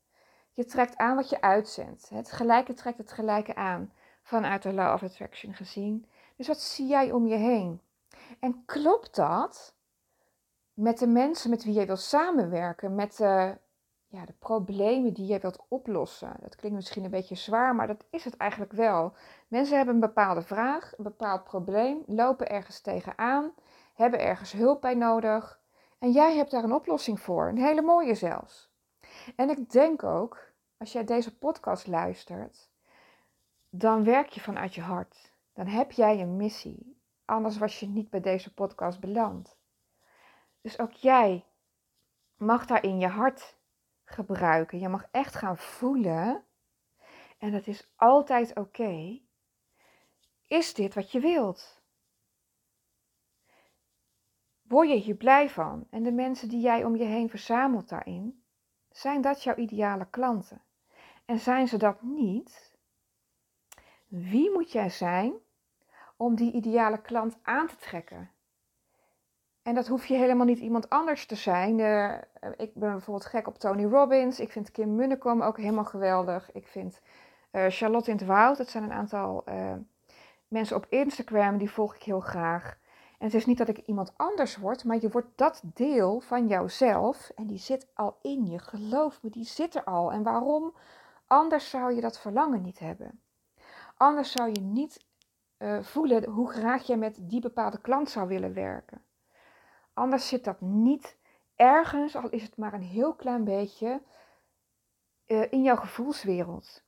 Je 0.53 0.65
trekt 0.65 0.97
aan 0.97 1.15
wat 1.15 1.29
je 1.29 1.41
uitzendt. 1.41 2.09
Het 2.09 2.31
gelijke 2.31 2.73
trekt 2.73 2.97
het 2.97 3.11
gelijke 3.11 3.55
aan. 3.55 3.93
Vanuit 4.23 4.63
de 4.63 4.73
Law 4.73 4.93
of 4.93 5.03
Attraction 5.03 5.53
gezien. 5.53 6.05
Dus 6.35 6.47
wat 6.47 6.59
zie 6.59 6.87
jij 6.87 7.11
om 7.11 7.27
je 7.27 7.35
heen? 7.35 7.81
En 8.39 8.63
klopt 8.65 9.15
dat 9.15 9.75
met 10.81 10.97
de 10.97 11.07
mensen 11.07 11.49
met 11.49 11.63
wie 11.63 11.73
je 11.73 11.85
wil 11.85 11.95
samenwerken? 11.95 12.95
Met 12.95 13.17
de, 13.17 13.57
ja, 14.07 14.25
de 14.25 14.33
problemen 14.39 15.13
die 15.13 15.25
je 15.25 15.39
wilt 15.39 15.65
oplossen. 15.67 16.35
Dat 16.39 16.55
klinkt 16.55 16.77
misschien 16.77 17.03
een 17.03 17.11
beetje 17.11 17.35
zwaar, 17.35 17.75
maar 17.75 17.87
dat 17.87 18.05
is 18.09 18.25
het 18.25 18.37
eigenlijk 18.37 18.71
wel. 18.71 19.13
Mensen 19.47 19.75
hebben 19.75 19.93
een 19.93 20.01
bepaalde 20.01 20.41
vraag, 20.41 20.97
een 20.97 21.03
bepaald 21.03 21.43
probleem, 21.43 22.03
lopen 22.05 22.49
ergens 22.49 22.79
tegenaan, 22.79 23.53
hebben 23.93 24.19
ergens 24.19 24.51
hulp 24.51 24.81
bij 24.81 24.93
nodig. 24.93 25.59
En 25.99 26.11
jij 26.11 26.35
hebt 26.35 26.51
daar 26.51 26.63
een 26.63 26.73
oplossing 26.73 27.19
voor, 27.19 27.47
een 27.47 27.57
hele 27.57 27.81
mooie 27.81 28.15
zelfs. 28.15 28.71
En 29.35 29.49
ik 29.49 29.71
denk 29.71 30.03
ook, 30.03 30.51
als 30.77 30.91
jij 30.91 31.03
deze 31.03 31.37
podcast 31.37 31.87
luistert, 31.87 32.69
dan 33.69 34.03
werk 34.03 34.29
je 34.29 34.41
vanuit 34.41 34.75
je 34.75 34.81
hart. 34.81 35.33
Dan 35.53 35.67
heb 35.67 35.91
jij 35.91 36.21
een 36.21 36.37
missie. 36.37 37.01
Anders 37.25 37.57
was 37.57 37.79
je 37.79 37.87
niet 37.87 38.09
bij 38.09 38.21
deze 38.21 38.53
podcast 38.53 38.99
beland. 38.99 39.59
Dus 40.61 40.79
ook 40.79 40.91
jij 40.91 41.45
mag 42.35 42.65
daar 42.65 42.83
in 42.83 42.99
je 42.99 43.07
hart 43.07 43.57
gebruiken. 44.03 44.79
Je 44.79 44.89
mag 44.89 45.07
echt 45.11 45.35
gaan 45.35 45.57
voelen. 45.57 46.45
En 47.37 47.51
dat 47.51 47.67
is 47.67 47.91
altijd 47.95 48.55
oké. 48.55 49.21
Is 50.47 50.73
dit 50.73 50.93
wat 50.93 51.11
je 51.11 51.19
wilt? 51.19 51.81
Word 54.61 54.89
je 54.89 54.95
hier 54.95 55.15
blij 55.15 55.49
van? 55.49 55.87
En 55.89 56.03
de 56.03 56.11
mensen 56.11 56.49
die 56.49 56.61
jij 56.61 56.83
om 56.83 56.95
je 56.95 57.03
heen 57.03 57.29
verzamelt 57.29 57.89
daarin, 57.89 58.43
zijn 58.89 59.21
dat 59.21 59.43
jouw 59.43 59.55
ideale 59.55 60.09
klanten? 60.09 60.61
En 61.25 61.39
zijn 61.39 61.67
ze 61.67 61.77
dat 61.77 62.01
niet? 62.01 62.75
Wie 64.07 64.51
moet 64.51 64.71
jij 64.71 64.89
zijn 64.89 65.33
om 66.17 66.35
die 66.35 66.51
ideale 66.51 67.01
klant 67.01 67.37
aan 67.41 67.67
te 67.67 67.75
trekken? 67.75 68.31
En 69.63 69.75
dat 69.75 69.87
hoef 69.87 70.05
je 70.05 70.15
helemaal 70.15 70.45
niet 70.45 70.59
iemand 70.59 70.89
anders 70.89 71.25
te 71.25 71.35
zijn. 71.35 71.79
Uh, 71.79 72.13
ik 72.57 72.73
ben 72.73 72.91
bijvoorbeeld 72.91 73.25
gek 73.25 73.47
op 73.47 73.57
Tony 73.57 73.85
Robbins. 73.85 74.39
Ik 74.39 74.51
vind 74.51 74.71
Kim 74.71 74.95
Munnekom 74.95 75.41
ook 75.41 75.57
helemaal 75.57 75.85
geweldig. 75.85 76.51
Ik 76.51 76.67
vind 76.67 77.01
uh, 77.51 77.65
Charlotte 77.67 78.11
in 78.11 78.17
het 78.17 78.25
Woud. 78.25 78.57
Dat 78.57 78.69
zijn 78.69 78.83
een 78.83 78.91
aantal 78.91 79.43
mensen 80.47 80.75
op 80.75 80.85
Instagram. 80.89 81.57
Die 81.57 81.71
volg 81.71 81.95
ik 81.95 82.03
heel 82.03 82.19
graag. 82.19 82.77
En 83.17 83.25
het 83.25 83.33
is 83.33 83.45
niet 83.45 83.57
dat 83.57 83.67
ik 83.67 83.77
iemand 83.77 84.13
anders 84.17 84.57
word. 84.57 84.83
Maar 84.83 84.97
je 85.01 85.09
wordt 85.09 85.27
dat 85.35 85.61
deel 85.63 86.19
van 86.19 86.47
jouzelf. 86.47 87.31
En 87.35 87.47
die 87.47 87.59
zit 87.59 87.87
al 87.93 88.17
in 88.21 88.45
je. 88.45 88.59
Geloof 88.59 89.21
me, 89.21 89.29
die 89.29 89.45
zit 89.45 89.75
er 89.75 89.83
al. 89.83 90.11
En 90.11 90.23
waarom? 90.23 90.73
Anders 91.27 91.69
zou 91.69 91.93
je 91.93 92.01
dat 92.01 92.19
verlangen 92.19 92.61
niet 92.61 92.79
hebben. 92.79 93.21
Anders 93.97 94.31
zou 94.31 94.49
je 94.49 94.61
niet 94.61 95.05
voelen 95.81 96.29
hoe 96.29 96.51
graag 96.51 96.87
je 96.87 96.97
met 96.97 97.17
die 97.21 97.41
bepaalde 97.41 97.81
klant 97.81 98.09
zou 98.09 98.27
willen 98.27 98.53
werken. 98.53 99.01
Anders 99.93 100.27
zit 100.27 100.43
dat 100.43 100.61
niet 100.61 101.17
ergens, 101.55 102.15
al 102.15 102.29
is 102.29 102.43
het 102.43 102.57
maar 102.57 102.73
een 102.73 102.81
heel 102.81 103.13
klein 103.13 103.43
beetje, 103.43 104.01
uh, 105.27 105.51
in 105.51 105.63
jouw 105.63 105.75
gevoelswereld. 105.75 106.83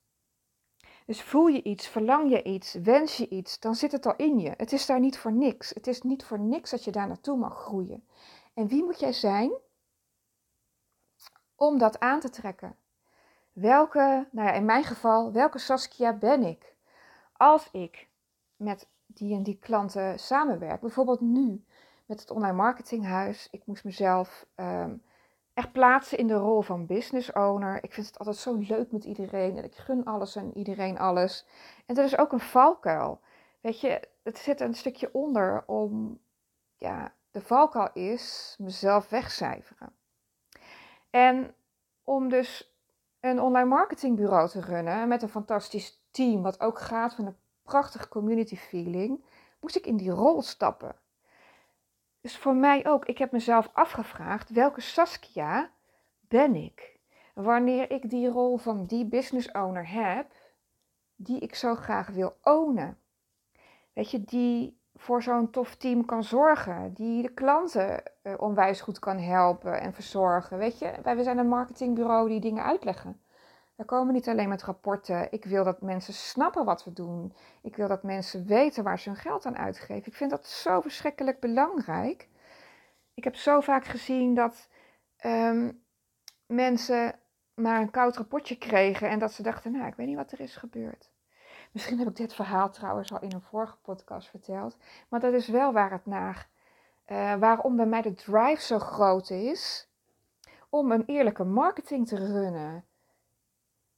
Dus 1.06 1.22
voel 1.22 1.48
je 1.48 1.64
iets, 1.64 1.88
verlang 1.88 2.32
je 2.32 2.44
iets, 2.44 2.74
wens 2.74 3.18
je 3.18 3.30
iets, 3.30 3.60
dan 3.60 3.76
zit 3.76 3.92
het 3.92 4.06
al 4.06 4.16
in 4.16 4.40
je. 4.40 4.54
Het 4.58 4.72
is 4.72 4.86
daar 4.86 5.00
niet 5.00 5.18
voor 5.18 5.32
niks. 5.32 5.70
Het 5.70 5.88
is 5.88 6.02
niet 6.02 6.26
voor 6.26 6.40
niks 6.40 6.70
dat 6.70 6.84
je 6.84 6.92
daar 6.92 7.08
naartoe 7.08 7.38
mag 7.38 7.58
groeien. 7.58 8.08
En 8.54 8.68
wie 8.68 8.84
moet 8.84 9.00
jij 9.00 9.14
zijn 9.14 9.52
om 11.56 11.78
dat 11.78 12.00
aan 12.00 12.20
te 12.20 12.30
trekken? 12.30 12.76
Welke, 13.52 14.28
nou 14.32 14.48
ja, 14.48 14.54
in 14.54 14.66
mijn 14.66 14.84
geval, 14.84 15.32
welke 15.32 15.60
Saskia 15.60 16.14
ben 16.14 16.44
ik? 16.44 16.76
Als 17.34 17.70
ik 17.72 18.10
met 18.56 18.88
die 19.06 19.36
en 19.36 19.44
die 19.44 19.58
klanten 19.60 20.20
samenwerk, 20.20 20.82
bijvoorbeeld 20.82 21.22
nu, 21.22 21.66
met 22.06 22.20
het 22.20 22.32
online 22.32 22.56
marketinghuis. 22.56 23.48
Ik 23.52 23.66
moest 23.66 23.84
mezelf 23.84 24.46
um, 24.56 25.04
echt 25.54 25.72
plaatsen 25.72 26.18
in 26.18 26.28
de 26.28 26.34
rol 26.34 26.62
van 26.62 26.86
business 26.86 27.32
owner. 27.32 27.84
Ik 27.84 27.94
vind 27.94 28.08
het 28.08 28.18
altijd 28.18 28.38
zo 28.38 28.54
leuk 28.54 28.92
met 28.92 29.04
iedereen 29.04 29.58
en 29.58 29.64
ik 29.64 29.76
gun 29.76 30.04
alles 30.06 30.36
en 30.36 30.58
iedereen 30.58 31.00
alles. 31.00 31.46
En 31.86 31.96
dat 31.96 32.06
is 32.06 32.18
ook 32.18 32.32
een 32.32 32.40
valkuil. 32.40 33.22
Weet 33.62 33.80
je, 33.80 34.08
het 34.24 34.38
zit 34.38 34.62
een 34.62 34.74
stukje 34.74 35.10
onder 35.14 35.64
om, 35.66 36.20
ja, 36.78 37.14
de 37.32 37.42
valkuil 37.42 37.90
is 37.94 38.56
mezelf 38.60 39.10
wegcijferen. 39.10 39.94
En 41.10 41.56
om 42.04 42.30
dus 42.30 42.76
een 43.20 43.42
online 43.42 43.70
marketingbureau 43.70 44.50
te 44.50 44.62
runnen 44.62 45.08
met 45.08 45.22
een 45.22 45.30
fantastisch 45.30 46.04
team, 46.12 46.42
wat 46.42 46.60
ook 46.60 46.80
gaat 46.80 47.16
van 47.16 47.26
een 47.26 47.38
prachtige 47.64 48.08
community 48.08 48.56
feeling, 48.56 49.26
moest 49.60 49.76
ik 49.76 49.86
in 49.86 49.98
die 49.98 50.12
rol 50.12 50.42
stappen. 50.42 50.96
Dus 52.24 52.38
voor 52.38 52.56
mij 52.56 52.86
ook, 52.88 53.06
ik 53.06 53.18
heb 53.18 53.32
mezelf 53.32 53.70
afgevraagd, 53.74 54.50
welke 54.50 54.82
Saskia 54.82 55.72
ben 56.20 56.56
ik? 56.56 57.00
Wanneer 57.34 57.92
ik 57.92 58.10
die 58.10 58.28
rol 58.28 58.58
van 58.58 58.86
die 58.86 59.06
business 59.06 59.52
owner 59.52 59.90
heb, 59.90 60.32
die 61.16 61.40
ik 61.40 61.56
zo 61.56 61.76
graag 61.76 62.08
wil 62.08 62.38
ownen. 62.42 62.98
Weet 63.94 64.12
je, 64.12 64.24
die 64.24 64.80
voor 64.96 65.24
zo'n 65.24 65.50
tof 65.50 65.76
team 65.76 66.06
kan 66.06 66.24
zorgen, 66.24 66.94
die 66.94 67.22
de 67.22 67.34
klanten 67.34 68.04
uh, 68.24 68.34
onwijs 68.38 68.82
goed 68.82 69.00
kan 69.00 69.18
helpen 69.18 69.82
en 69.82 69.94
verzorgen. 69.94 70.58
Weet 70.58 70.80
je, 70.80 70.94
wij 71.04 71.24
zijn 71.24 71.38
een 71.38 71.48
marketingbureau 71.48 72.30
die 72.30 72.40
dingen 72.40 72.64
uitleggen. 72.64 73.23
We 73.76 73.86
komen 73.86 74.14
niet 74.14 74.30
alleen 74.30 74.50
met 74.50 74.64
rapporten. 74.64 75.32
Ik 75.32 75.46
wil 75.46 75.64
dat 75.64 75.82
mensen 75.82 76.14
snappen 76.14 76.66
wat 76.66 76.84
we 76.84 76.94
doen. 76.94 77.34
Ik 77.62 77.76
wil 77.76 77.88
dat 77.88 78.04
mensen 78.04 78.46
weten 78.46 78.84
waar 78.84 79.00
ze 79.00 79.10
hun 79.10 79.18
geld 79.18 79.46
aan 79.46 79.58
uitgeven. 79.58 80.08
Ik 80.08 80.18
vind 80.18 80.30
dat 80.30 80.48
zo 80.48 80.82
verschrikkelijk 80.82 81.40
belangrijk. 81.40 82.30
Ik 83.14 83.24
heb 83.24 83.36
zo 83.36 83.60
vaak 83.60 83.86
gezien 83.86 84.34
dat 84.34 84.68
ehm, 85.18 85.72
mensen 86.46 87.16
maar 87.54 87.82
een 87.82 87.92
koud 87.92 88.18
rapportje 88.18 88.58
kregen 88.58 89.10
en 89.10 89.20
dat 89.20 89.32
ze 89.32 89.44
dachten, 89.44 89.72
nou, 89.72 89.88
ik 89.88 89.96
weet 89.96 90.08
niet 90.08 90.16
wat 90.16 90.32
er 90.32 90.40
is 90.40 90.56
gebeurd. 90.56 91.12
Misschien 91.72 92.00
heb 92.00 92.08
ik 92.08 92.16
dit 92.16 92.34
verhaal 92.34 92.70
trouwens 92.70 93.12
al 93.12 93.22
in 93.22 93.32
een 93.32 93.42
vorige 93.42 93.78
podcast 93.78 94.30
verteld, 94.30 94.78
maar 95.10 95.20
dat 95.20 95.34
is 95.34 95.48
wel 95.48 95.74
waar 95.74 95.92
het 95.92 96.06
naar, 96.06 96.50
uh, 97.08 97.36
waarom 97.36 97.76
bij 97.76 97.86
mij 97.86 98.02
de 98.02 98.14
drive 98.14 98.62
zo 98.62 98.80
groot 98.80 99.30
is 99.30 99.90
om 100.70 100.92
een 100.92 101.04
eerlijke 101.06 101.44
marketing 101.44 102.08
te 102.08 102.16
runnen. 102.16 102.86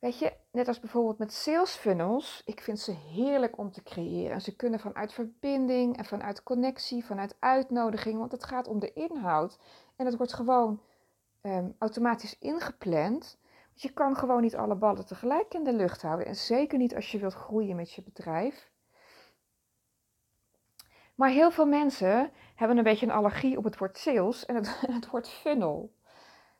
Weet 0.06 0.20
je, 0.20 0.34
net 0.52 0.68
als 0.68 0.80
bijvoorbeeld 0.80 1.18
met 1.18 1.34
sales 1.34 1.76
funnels, 1.76 2.42
ik 2.46 2.62
vind 2.62 2.80
ze 2.80 2.92
heerlijk 2.92 3.58
om 3.58 3.72
te 3.72 3.84
creëren. 3.84 4.42
Ze 4.42 4.56
kunnen 4.56 4.80
vanuit 4.80 5.14
verbinding 5.14 5.98
en 5.98 6.06
vanuit 6.06 6.44
connectie, 6.44 7.06
vanuit 7.06 7.36
uitnodiging, 7.40 8.20
want 8.20 8.32
het 8.32 8.44
gaat 8.44 8.68
om 8.68 8.80
de 8.80 8.94
inhoud. 8.94 9.60
En 9.96 10.06
het 10.06 10.18
wordt 10.18 10.34
gewoon 10.34 10.82
um, 11.42 11.76
automatisch 11.80 12.38
ingepland. 12.40 13.38
Want 13.68 13.82
je 13.82 13.94
kan 13.94 14.16
gewoon 14.16 14.42
niet 14.42 14.56
alle 14.56 14.76
ballen 14.76 15.06
tegelijk 15.06 15.54
in 15.54 15.64
de 15.64 15.74
lucht 15.74 16.02
houden. 16.02 16.26
En 16.26 16.36
zeker 16.36 16.78
niet 16.78 16.96
als 16.96 17.12
je 17.12 17.20
wilt 17.20 17.34
groeien 17.34 17.76
met 17.76 17.92
je 17.92 18.04
bedrijf. 18.04 18.72
Maar 21.16 21.30
heel 21.30 21.52
veel 21.52 21.68
mensen 21.68 22.32
hebben 22.56 22.78
een 22.78 22.84
beetje 22.84 23.06
een 23.06 23.12
allergie 23.12 23.58
op 23.58 23.64
het 23.64 23.78
woord 23.78 23.98
sales 23.98 24.46
en 24.46 24.56
het, 24.56 24.80
het 24.92 25.10
woord 25.10 25.30
funnel. 25.30 25.95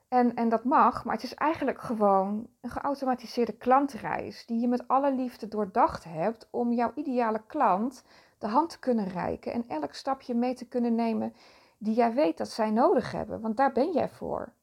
En, 0.08 0.36
en 0.36 0.50
dat 0.50 0.64
mag, 0.64 1.06
maar 1.06 1.14
het 1.14 1.24
is 1.24 1.34
eigenlijk 1.34 1.82
gewoon 1.82 2.48
een 2.62 2.70
geautomatiseerde 2.70 3.58
klantreis 3.58 4.46
die 4.46 4.60
je 4.60 4.68
met 4.68 4.88
alle 4.88 5.14
liefde 5.14 5.48
doordacht 5.48 6.04
hebt 6.04 6.48
om 6.52 6.74
jouw 6.74 6.92
ideale 6.96 7.44
klant 7.48 8.04
de 8.38 8.48
hand 8.48 8.70
te 8.70 8.80
kunnen 8.80 9.08
reiken 9.08 9.52
en 9.52 9.68
elk 9.68 9.94
stapje 9.94 10.34
mee 10.34 10.54
te 10.54 10.68
kunnen 10.68 10.96
nemen 10.96 11.34
die 11.78 11.96
jij 11.96 12.14
weet 12.14 12.38
dat 12.38 12.50
zij 12.50 12.72
nodig 12.72 13.12
hebben, 13.12 13.42
want 13.42 13.58
daar 13.58 13.72
ben 13.72 13.92
jij 13.92 14.10
voor. 14.10 14.54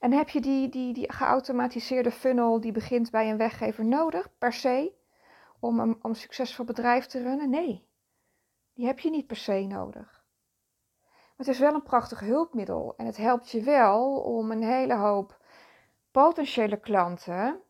En 0.00 0.12
heb 0.12 0.28
je 0.28 0.40
die, 0.40 0.68
die, 0.68 0.92
die 0.92 1.12
geautomatiseerde 1.12 2.10
funnel 2.10 2.60
die 2.60 2.72
begint 2.72 3.10
bij 3.10 3.30
een 3.30 3.36
weggever 3.36 3.84
nodig, 3.84 4.38
per 4.38 4.52
se, 4.52 4.92
om 5.60 5.80
om 5.80 5.98
een 6.02 6.14
succesvol 6.14 6.64
bedrijf 6.64 7.06
te 7.06 7.22
runnen? 7.22 7.50
Nee, 7.50 7.86
die 8.72 8.86
heb 8.86 8.98
je 8.98 9.10
niet 9.10 9.26
per 9.26 9.36
se 9.36 9.66
nodig 9.66 10.17
het 11.38 11.48
is 11.48 11.58
wel 11.58 11.74
een 11.74 11.82
prachtig 11.82 12.20
hulpmiddel 12.20 12.94
en 12.96 13.06
het 13.06 13.16
helpt 13.16 13.50
je 13.50 13.62
wel 13.62 14.20
om 14.20 14.50
een 14.50 14.62
hele 14.62 14.94
hoop 14.94 15.40
potentiële 16.10 16.80
klanten 16.80 17.60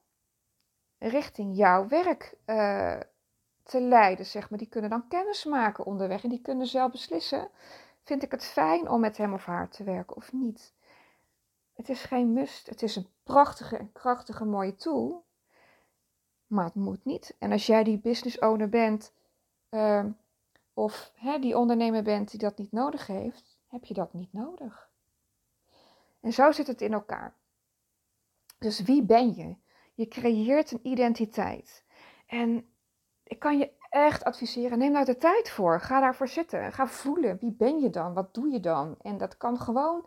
richting 0.99 1.57
jouw 1.57 1.89
werk 1.89 2.35
uh, 2.47 3.01
te 3.63 3.81
leiden. 3.81 4.27
Zeg 4.27 4.51
maar. 4.51 4.59
Die 4.59 4.69
kunnen 4.69 4.91
dan 4.91 5.09
kennis 5.09 5.45
maken 5.45 5.85
onderweg 5.85 6.23
en 6.23 6.29
die 6.29 6.41
kunnen 6.41 6.67
zelf 6.67 6.91
beslissen: 6.91 7.51
vind 8.03 8.23
ik 8.23 8.31
het 8.31 8.45
fijn 8.45 8.89
om 8.89 9.01
met 9.01 9.17
hem 9.17 9.33
of 9.33 9.45
haar 9.45 9.69
te 9.69 9.85
werken 9.85 10.17
of 10.17 10.33
niet? 10.33 10.75
Het 11.75 11.89
is 11.89 12.03
geen 12.03 12.33
must. 12.33 12.69
Het 12.69 12.83
is 12.83 12.97
een 12.97 13.09
prachtige 13.23 13.77
en 13.77 13.93
krachtige 13.93 14.45
mooie 14.45 14.75
tool. 14.75 15.25
Maar 16.47 16.65
het 16.65 16.75
moet 16.75 17.05
niet. 17.05 17.37
En 17.39 17.53
als 17.53 17.67
jij 17.67 17.85
die 17.85 17.99
business 17.99 18.39
owner 18.39 18.69
bent, 18.69 19.13
uh, 19.71 20.05
of 20.75 21.13
hè, 21.15 21.39
die 21.39 21.59
ondernemer 21.59 22.03
bent 22.03 22.31
die 22.31 22.41
dat 22.41 22.59
niet 22.59 22.73
nodig 22.73 23.07
heeft, 23.07 23.58
heb 23.69 23.85
je 23.85 23.95
dat 23.95 24.13
niet 24.13 24.33
nodig. 24.33 24.89
En 26.21 26.33
zo 26.33 26.53
zit 26.53 26.67
het 26.67 26.81
in 26.81 26.93
elkaar. 26.93 27.35
Dus 28.59 28.81
wie 28.81 29.03
ben 29.03 29.35
je? 29.35 29.57
Je 29.95 30.09
creëert 30.09 30.71
een 30.71 30.87
identiteit. 30.87 31.85
En 32.27 32.69
ik 33.23 33.39
kan 33.39 33.59
je 33.59 33.71
echt 33.91 34.25
adviseren, 34.25 34.79
neem 34.79 34.93
daar 34.93 35.05
de 35.05 35.17
tijd 35.17 35.51
voor. 35.51 35.81
Ga 35.81 36.01
daarvoor 36.01 36.29
zitten. 36.29 36.73
Ga 36.73 36.87
voelen. 36.87 37.39
Wie 37.41 37.53
ben 37.53 37.81
je 37.81 37.91
dan? 37.91 38.15
Wat 38.15 38.35
doe 38.35 38.51
je 38.51 38.61
dan? 38.61 38.97
En 39.03 39.19
dat 39.19 39.37
kan 39.37 39.59
gewoon 39.59 40.07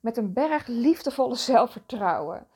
met 0.00 0.16
een 0.16 0.32
berg 0.32 0.66
liefdevolle 0.66 1.34
zelfvertrouwen. 1.34 2.46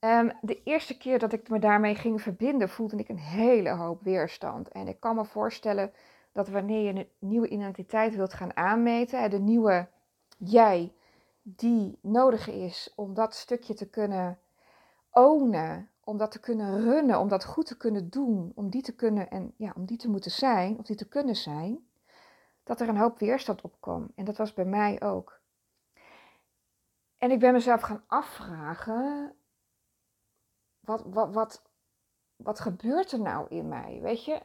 Um, 0.00 0.32
de 0.40 0.62
eerste 0.62 0.98
keer 0.98 1.18
dat 1.18 1.32
ik 1.32 1.48
me 1.48 1.58
daarmee 1.58 1.94
ging 1.94 2.22
verbinden, 2.22 2.68
voelde 2.68 2.96
ik 2.96 3.08
een 3.08 3.18
hele 3.18 3.70
hoop 3.70 4.02
weerstand. 4.02 4.68
En 4.68 4.88
ik 4.88 5.00
kan 5.00 5.14
me 5.14 5.24
voorstellen 5.24 5.92
dat 6.38 6.48
wanneer 6.48 6.82
je 6.82 7.00
een 7.00 7.08
nieuwe 7.18 7.48
identiteit 7.48 8.14
wilt 8.14 8.34
gaan 8.34 8.56
aanmeten, 8.56 9.30
de 9.30 9.38
nieuwe 9.38 9.88
jij 10.36 10.94
die 11.42 11.98
nodig 12.02 12.48
is 12.48 12.92
om 12.96 13.14
dat 13.14 13.34
stukje 13.34 13.74
te 13.74 13.88
kunnen 13.88 14.38
ownen, 15.10 15.90
om 16.00 16.16
dat 16.16 16.30
te 16.30 16.40
kunnen 16.40 16.80
runnen, 16.80 17.18
om 17.18 17.28
dat 17.28 17.44
goed 17.44 17.66
te 17.66 17.76
kunnen 17.76 18.10
doen, 18.10 18.52
om 18.54 18.70
die 18.70 18.82
te 18.82 18.94
kunnen 18.94 19.30
en 19.30 19.54
ja, 19.56 19.72
om 19.76 19.84
die 19.84 19.96
te 19.96 20.08
moeten 20.10 20.30
zijn 20.30 20.78
of 20.78 20.84
die 20.84 20.96
te 20.96 21.08
kunnen 21.08 21.36
zijn, 21.36 21.88
dat 22.64 22.80
er 22.80 22.88
een 22.88 22.96
hoop 22.96 23.18
weerstand 23.18 23.60
op 23.60 23.76
kwam. 23.80 24.12
En 24.14 24.24
dat 24.24 24.36
was 24.36 24.54
bij 24.54 24.64
mij 24.64 25.02
ook. 25.02 25.40
En 27.16 27.30
ik 27.30 27.38
ben 27.38 27.52
mezelf 27.52 27.80
gaan 27.80 28.04
afvragen, 28.06 29.34
wat, 30.80 31.02
wat, 31.06 31.34
wat, 31.34 31.62
wat 32.36 32.60
gebeurt 32.60 33.12
er 33.12 33.20
nou 33.20 33.48
in 33.48 33.68
mij, 33.68 33.98
weet 34.02 34.24
je? 34.24 34.42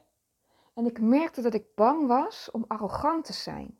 En 0.74 0.86
ik 0.86 1.02
merkte 1.02 1.42
dat 1.42 1.54
ik 1.54 1.76
bang 1.76 2.08
was 2.08 2.52
om 2.52 2.66
arrogant 2.68 3.26
te 3.26 3.34
zijn. 3.34 3.78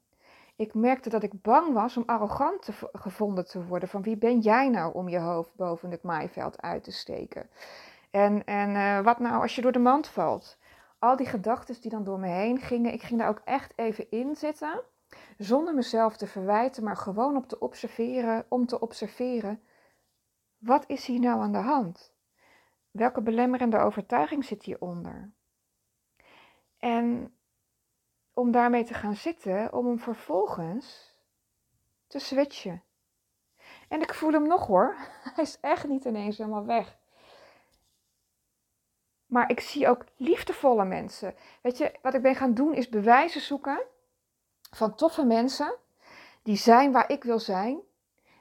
Ik 0.56 0.74
merkte 0.74 1.10
dat 1.10 1.24
ik 1.24 1.42
bang 1.42 1.74
was 1.74 1.98
om 1.98 2.04
arrogant 2.06 2.62
te, 2.62 2.74
gevonden 2.92 3.48
te 3.48 3.66
worden. 3.66 3.90
Van 3.90 4.02
wie 4.02 4.18
ben 4.18 4.40
jij 4.40 4.70
nou 4.70 4.94
om 4.94 5.10
je 5.10 5.20
hoofd 5.20 5.56
boven 5.56 5.92
het 5.92 6.04
maaiveld 6.04 6.62
uit 6.62 6.84
te 6.84 6.92
steken? 6.92 7.50
En, 8.12 8.44
en 8.46 8.70
uh, 8.70 9.00
wat 9.00 9.20
nou 9.20 9.42
als 9.42 9.56
je 9.56 9.62
door 9.62 9.72
de 9.72 9.80
mand 9.80 10.08
valt? 10.08 10.58
Al 11.00 11.16
die 11.16 11.26
gedachten 11.26 11.82
die 11.82 11.92
dan 11.92 12.04
door 12.04 12.20
me 12.20 12.28
heen 12.28 12.60
gingen, 12.60 12.94
ik 12.94 13.02
ging 13.02 13.20
daar 13.20 13.30
ook 13.30 13.42
echt 13.46 13.74
even 13.76 14.12
in 14.12 14.36
zitten. 14.36 14.82
Zonder 15.38 15.74
mezelf 15.74 16.18
te 16.18 16.28
verwijten, 16.28 16.84
maar 16.84 16.98
gewoon 16.98 17.36
op 17.38 17.48
te 17.48 17.60
observeren, 17.60 18.46
om 18.50 18.66
te 18.66 18.80
observeren. 18.80 19.62
Wat 20.58 20.84
is 20.88 21.06
hier 21.06 21.20
nou 21.20 21.42
aan 21.42 21.52
de 21.52 21.58
hand? 21.58 22.14
Welke 22.92 23.22
belemmerende 23.22 23.78
overtuiging 23.78 24.46
zit 24.46 24.64
hieronder? 24.64 25.32
En 26.84 27.38
om 28.34 28.52
daarmee 28.52 28.84
te 28.84 28.94
gaan 28.94 29.16
zitten, 29.16 29.74
om 29.74 29.86
hem 29.86 30.00
vervolgens 30.00 31.16
te 32.08 32.20
switchen. 32.20 32.84
En 33.88 34.02
ik 34.02 34.14
voel 34.14 34.32
hem 34.32 34.48
nog 34.48 34.68
hoor. 34.68 34.96
Hij 35.36 35.44
is 35.44 35.60
echt 35.60 35.88
niet 35.88 36.06
ineens 36.06 36.38
helemaal 36.38 36.66
weg. 36.66 36.98
Maar 39.26 39.50
ik 39.50 39.60
zie 39.60 39.88
ook 39.88 40.06
liefdevolle 40.16 40.86
mensen. 40.86 41.36
Weet 41.62 41.78
je, 41.78 42.00
wat 42.02 42.14
ik 42.14 42.22
ben 42.22 42.36
gaan 42.36 42.54
doen 42.54 42.74
is 42.74 42.90
bewijzen 42.90 43.42
zoeken 43.42 43.84
van 44.72 44.96
toffe 44.96 45.26
mensen 45.26 45.76
die 46.42 46.58
zijn 46.58 46.92
waar 46.92 47.10
ik 47.10 47.24
wil 47.24 47.40
zijn 47.40 47.80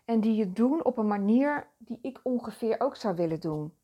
en 0.04 0.20
die 0.20 0.40
het 0.40 0.56
doen 0.56 0.84
op 0.84 0.96
een 0.98 1.08
manier 1.08 1.70
die 1.78 1.98
ik 2.02 2.20
ongeveer 2.22 2.80
ook 2.80 2.96
zou 2.96 3.14
willen 3.14 3.40
doen. 3.40 3.76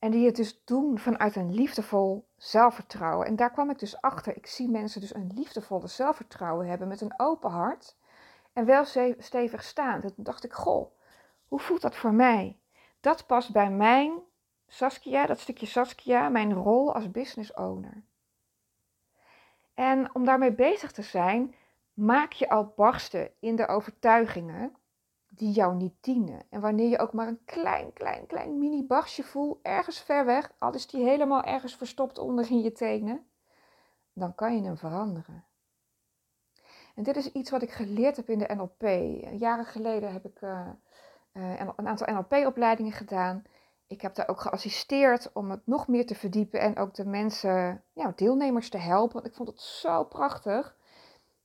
En 0.00 0.10
die 0.10 0.26
het 0.26 0.36
dus 0.36 0.64
doen 0.64 0.98
vanuit 0.98 1.36
een 1.36 1.54
liefdevol 1.54 2.28
zelfvertrouwen. 2.36 3.26
En 3.26 3.36
daar 3.36 3.50
kwam 3.50 3.70
ik 3.70 3.78
dus 3.78 4.00
achter. 4.00 4.36
Ik 4.36 4.46
zie 4.46 4.68
mensen 4.68 5.00
dus 5.00 5.14
een 5.14 5.32
liefdevolle 5.34 5.86
zelfvertrouwen 5.86 6.66
hebben 6.66 6.88
met 6.88 7.00
een 7.00 7.14
open 7.16 7.50
hart. 7.50 7.96
En 8.52 8.64
wel 8.64 8.84
stevig 9.18 9.62
staan. 9.62 10.00
Toen 10.00 10.12
dacht 10.16 10.44
ik, 10.44 10.52
goh, 10.52 10.92
hoe 11.48 11.60
voelt 11.60 11.80
dat 11.80 11.96
voor 11.96 12.14
mij? 12.14 12.58
Dat 13.00 13.26
past 13.26 13.52
bij 13.52 13.70
mijn 13.70 14.12
Saskia, 14.66 15.26
dat 15.26 15.38
stukje 15.38 15.66
Saskia, 15.66 16.28
mijn 16.28 16.52
rol 16.52 16.94
als 16.94 17.10
business 17.10 17.54
owner. 17.54 18.02
En 19.74 20.14
om 20.14 20.24
daarmee 20.24 20.52
bezig 20.52 20.92
te 20.92 21.02
zijn, 21.02 21.54
maak 21.92 22.32
je 22.32 22.48
al 22.48 22.72
barsten 22.76 23.30
in 23.40 23.56
de 23.56 23.68
overtuigingen 23.68 24.76
die 25.32 25.50
jou 25.50 25.74
niet 25.74 25.94
dienen. 26.00 26.42
En 26.50 26.60
wanneer 26.60 26.88
je 26.88 26.98
ook 26.98 27.12
maar 27.12 27.28
een 27.28 27.44
klein, 27.44 27.92
klein, 27.92 28.26
klein 28.26 28.58
mini 28.58 28.86
barstje 28.86 29.22
voelt, 29.22 29.58
ergens 29.62 30.00
ver 30.00 30.24
weg, 30.24 30.52
al 30.58 30.74
is 30.74 30.86
die 30.86 31.04
helemaal 31.04 31.42
ergens 31.42 31.76
verstopt 31.76 32.18
onder 32.18 32.50
in 32.50 32.60
je 32.60 32.72
tenen, 32.72 33.26
dan 34.12 34.34
kan 34.34 34.54
je 34.54 34.62
hem 34.62 34.76
veranderen. 34.76 35.44
En 36.94 37.02
dit 37.02 37.16
is 37.16 37.32
iets 37.32 37.50
wat 37.50 37.62
ik 37.62 37.70
geleerd 37.70 38.16
heb 38.16 38.28
in 38.28 38.38
de 38.38 38.54
NLP. 38.54 38.82
Jaren 39.38 39.64
geleden 39.64 40.12
heb 40.12 40.24
ik 40.24 40.40
uh, 40.40 40.68
uh, 41.32 41.60
een 41.76 41.86
aantal 41.86 42.14
NLP-opleidingen 42.14 42.92
gedaan. 42.92 43.42
Ik 43.86 44.00
heb 44.00 44.14
daar 44.14 44.28
ook 44.28 44.40
geassisteerd 44.40 45.32
om 45.32 45.50
het 45.50 45.66
nog 45.66 45.88
meer 45.88 46.06
te 46.06 46.14
verdiepen 46.14 46.60
en 46.60 46.76
ook 46.76 46.94
de 46.94 47.06
mensen, 47.06 47.84
ja, 47.92 48.12
deelnemers 48.16 48.70
te 48.70 48.78
helpen. 48.78 49.14
Want 49.14 49.26
ik 49.26 49.34
vond 49.34 49.48
het 49.48 49.60
zo 49.60 50.04
prachtig. 50.04 50.76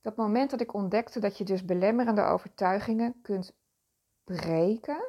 Dat 0.02 0.16
moment 0.16 0.50
dat 0.50 0.60
ik 0.60 0.74
ontdekte 0.74 1.20
dat 1.20 1.38
je 1.38 1.44
dus 1.44 1.64
belemmerende 1.64 2.22
overtuigingen 2.22 3.20
kunt 3.22 3.54
breken. 4.26 5.04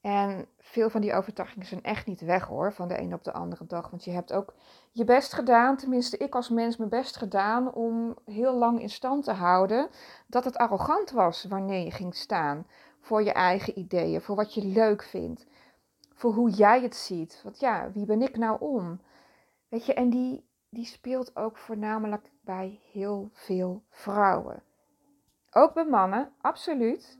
En 0.00 0.46
veel 0.58 0.90
van 0.90 1.00
die 1.00 1.14
overtuigingen 1.14 1.66
zijn 1.66 1.82
echt 1.82 2.06
niet 2.06 2.20
weg 2.20 2.46
hoor, 2.46 2.72
van 2.72 2.88
de 2.88 2.98
een 2.98 3.14
op 3.14 3.24
de 3.24 3.32
andere 3.32 3.66
dag. 3.66 3.90
Want 3.90 4.04
je 4.04 4.10
hebt 4.10 4.32
ook 4.32 4.54
je 4.92 5.04
best 5.04 5.32
gedaan, 5.32 5.76
tenminste 5.76 6.16
ik 6.16 6.34
als 6.34 6.48
mens 6.48 6.76
mijn 6.76 6.90
best 6.90 7.16
gedaan, 7.16 7.74
om 7.74 8.16
heel 8.24 8.54
lang 8.54 8.80
in 8.80 8.90
stand 8.90 9.24
te 9.24 9.32
houden 9.32 9.88
dat 10.26 10.44
het 10.44 10.56
arrogant 10.56 11.10
was 11.10 11.44
wanneer 11.44 11.84
je 11.84 11.90
ging 11.90 12.14
staan 12.14 12.66
voor 13.00 13.22
je 13.22 13.32
eigen 13.32 13.78
ideeën, 13.78 14.20
voor 14.20 14.36
wat 14.36 14.54
je 14.54 14.64
leuk 14.64 15.02
vindt, 15.02 15.46
voor 16.14 16.32
hoe 16.32 16.50
jij 16.50 16.82
het 16.82 16.96
ziet. 16.96 17.40
Want 17.44 17.60
ja, 17.60 17.90
wie 17.92 18.06
ben 18.06 18.22
ik 18.22 18.36
nou 18.36 18.60
om? 18.60 19.00
Weet 19.68 19.86
je, 19.86 19.94
en 19.94 20.10
die, 20.10 20.48
die 20.68 20.86
speelt 20.86 21.36
ook 21.36 21.56
voornamelijk 21.58 22.30
bij 22.40 22.80
heel 22.92 23.30
veel 23.32 23.82
vrouwen. 23.90 24.62
Ook 25.50 25.74
bij 25.74 25.86
mannen, 25.86 26.32
absoluut 26.40 27.18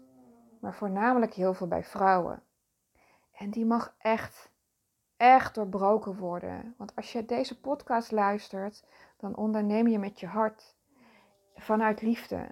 maar 0.65 0.75
voornamelijk 0.75 1.35
heel 1.35 1.55
veel 1.55 1.67
bij 1.67 1.85
vrouwen. 1.85 2.43
En 3.33 3.51
die 3.51 3.65
mag 3.65 3.95
echt, 3.99 4.51
echt 5.17 5.55
doorbroken 5.55 6.17
worden. 6.17 6.75
Want 6.79 6.97
als 6.97 7.13
je 7.13 7.25
deze 7.25 7.61
podcast 7.61 8.11
luistert, 8.11 8.85
dan 9.17 9.37
onderneem 9.37 9.87
je 9.87 9.99
met 9.99 10.21
je 10.21 10.27
hart 10.27 10.75
vanuit 11.55 12.03
liefde. 12.03 12.49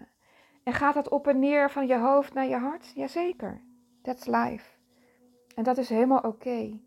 En 0.64 0.72
gaat 0.72 0.94
dat 0.94 1.09
op 1.09 1.27
en 1.27 1.38
neer 1.38 1.70
van 1.70 1.87
je 1.87 1.98
hoofd 1.98 2.35
naar 2.35 2.46
je 2.46 2.57
hart? 2.57 2.92
Jazeker, 2.94 3.62
that's 4.03 4.27
life. 4.27 4.77
En 5.55 5.64
dat 5.64 5.79
is 5.79 5.88
helemaal 5.88 6.20
oké. 6.20 6.81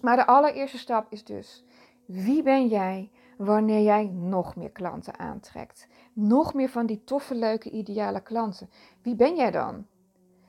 Maar 0.00 0.16
de 0.16 0.26
allereerste 0.26 0.78
stap 0.78 1.06
is 1.12 1.24
dus: 1.24 1.64
wie 2.06 2.42
ben 2.42 2.68
jij 2.68 3.10
wanneer 3.44 3.82
jij 3.82 4.04
nog 4.04 4.56
meer 4.56 4.70
klanten 4.70 5.18
aantrekt? 5.18 5.88
Nog 6.12 6.54
meer 6.54 6.68
van 6.68 6.86
die 6.86 7.04
toffe, 7.04 7.34
leuke, 7.34 7.70
ideale 7.70 8.22
klanten. 8.22 8.70
Wie 9.02 9.14
ben 9.14 9.36
jij 9.36 9.50
dan? 9.50 9.86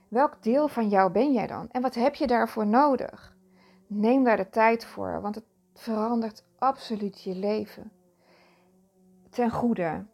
Welk 0.08 0.44
deel 0.44 0.68
van 0.68 0.90
jou 0.90 1.12
ben 1.12 1.34
jij 1.34 1.48
dan? 1.48 1.70
En 1.72 1.82
wat 1.82 1.96
heb 1.96 2.16
je 2.16 2.28
daarvoor 2.28 2.68
nodig? 2.68 3.36
Neem 3.88 4.24
daar 4.24 4.38
de 4.38 4.50
tijd 4.50 4.86
voor, 4.86 5.22
want 5.22 5.36
het 5.36 5.46
verandert 5.74 6.46
absoluut 6.58 7.22
je 7.22 7.36
leven. 7.36 7.92
Ten 9.30 9.52
goede. 9.52 10.06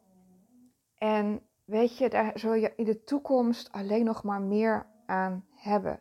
En 0.97 1.41
weet 1.65 1.97
je, 1.97 2.09
daar 2.09 2.31
zul 2.33 2.53
je 2.53 2.73
in 2.75 2.85
de 2.85 3.03
toekomst 3.03 3.71
alleen 3.71 4.05
nog 4.05 4.23
maar 4.23 4.41
meer 4.41 4.85
aan 5.05 5.45
hebben. 5.55 5.99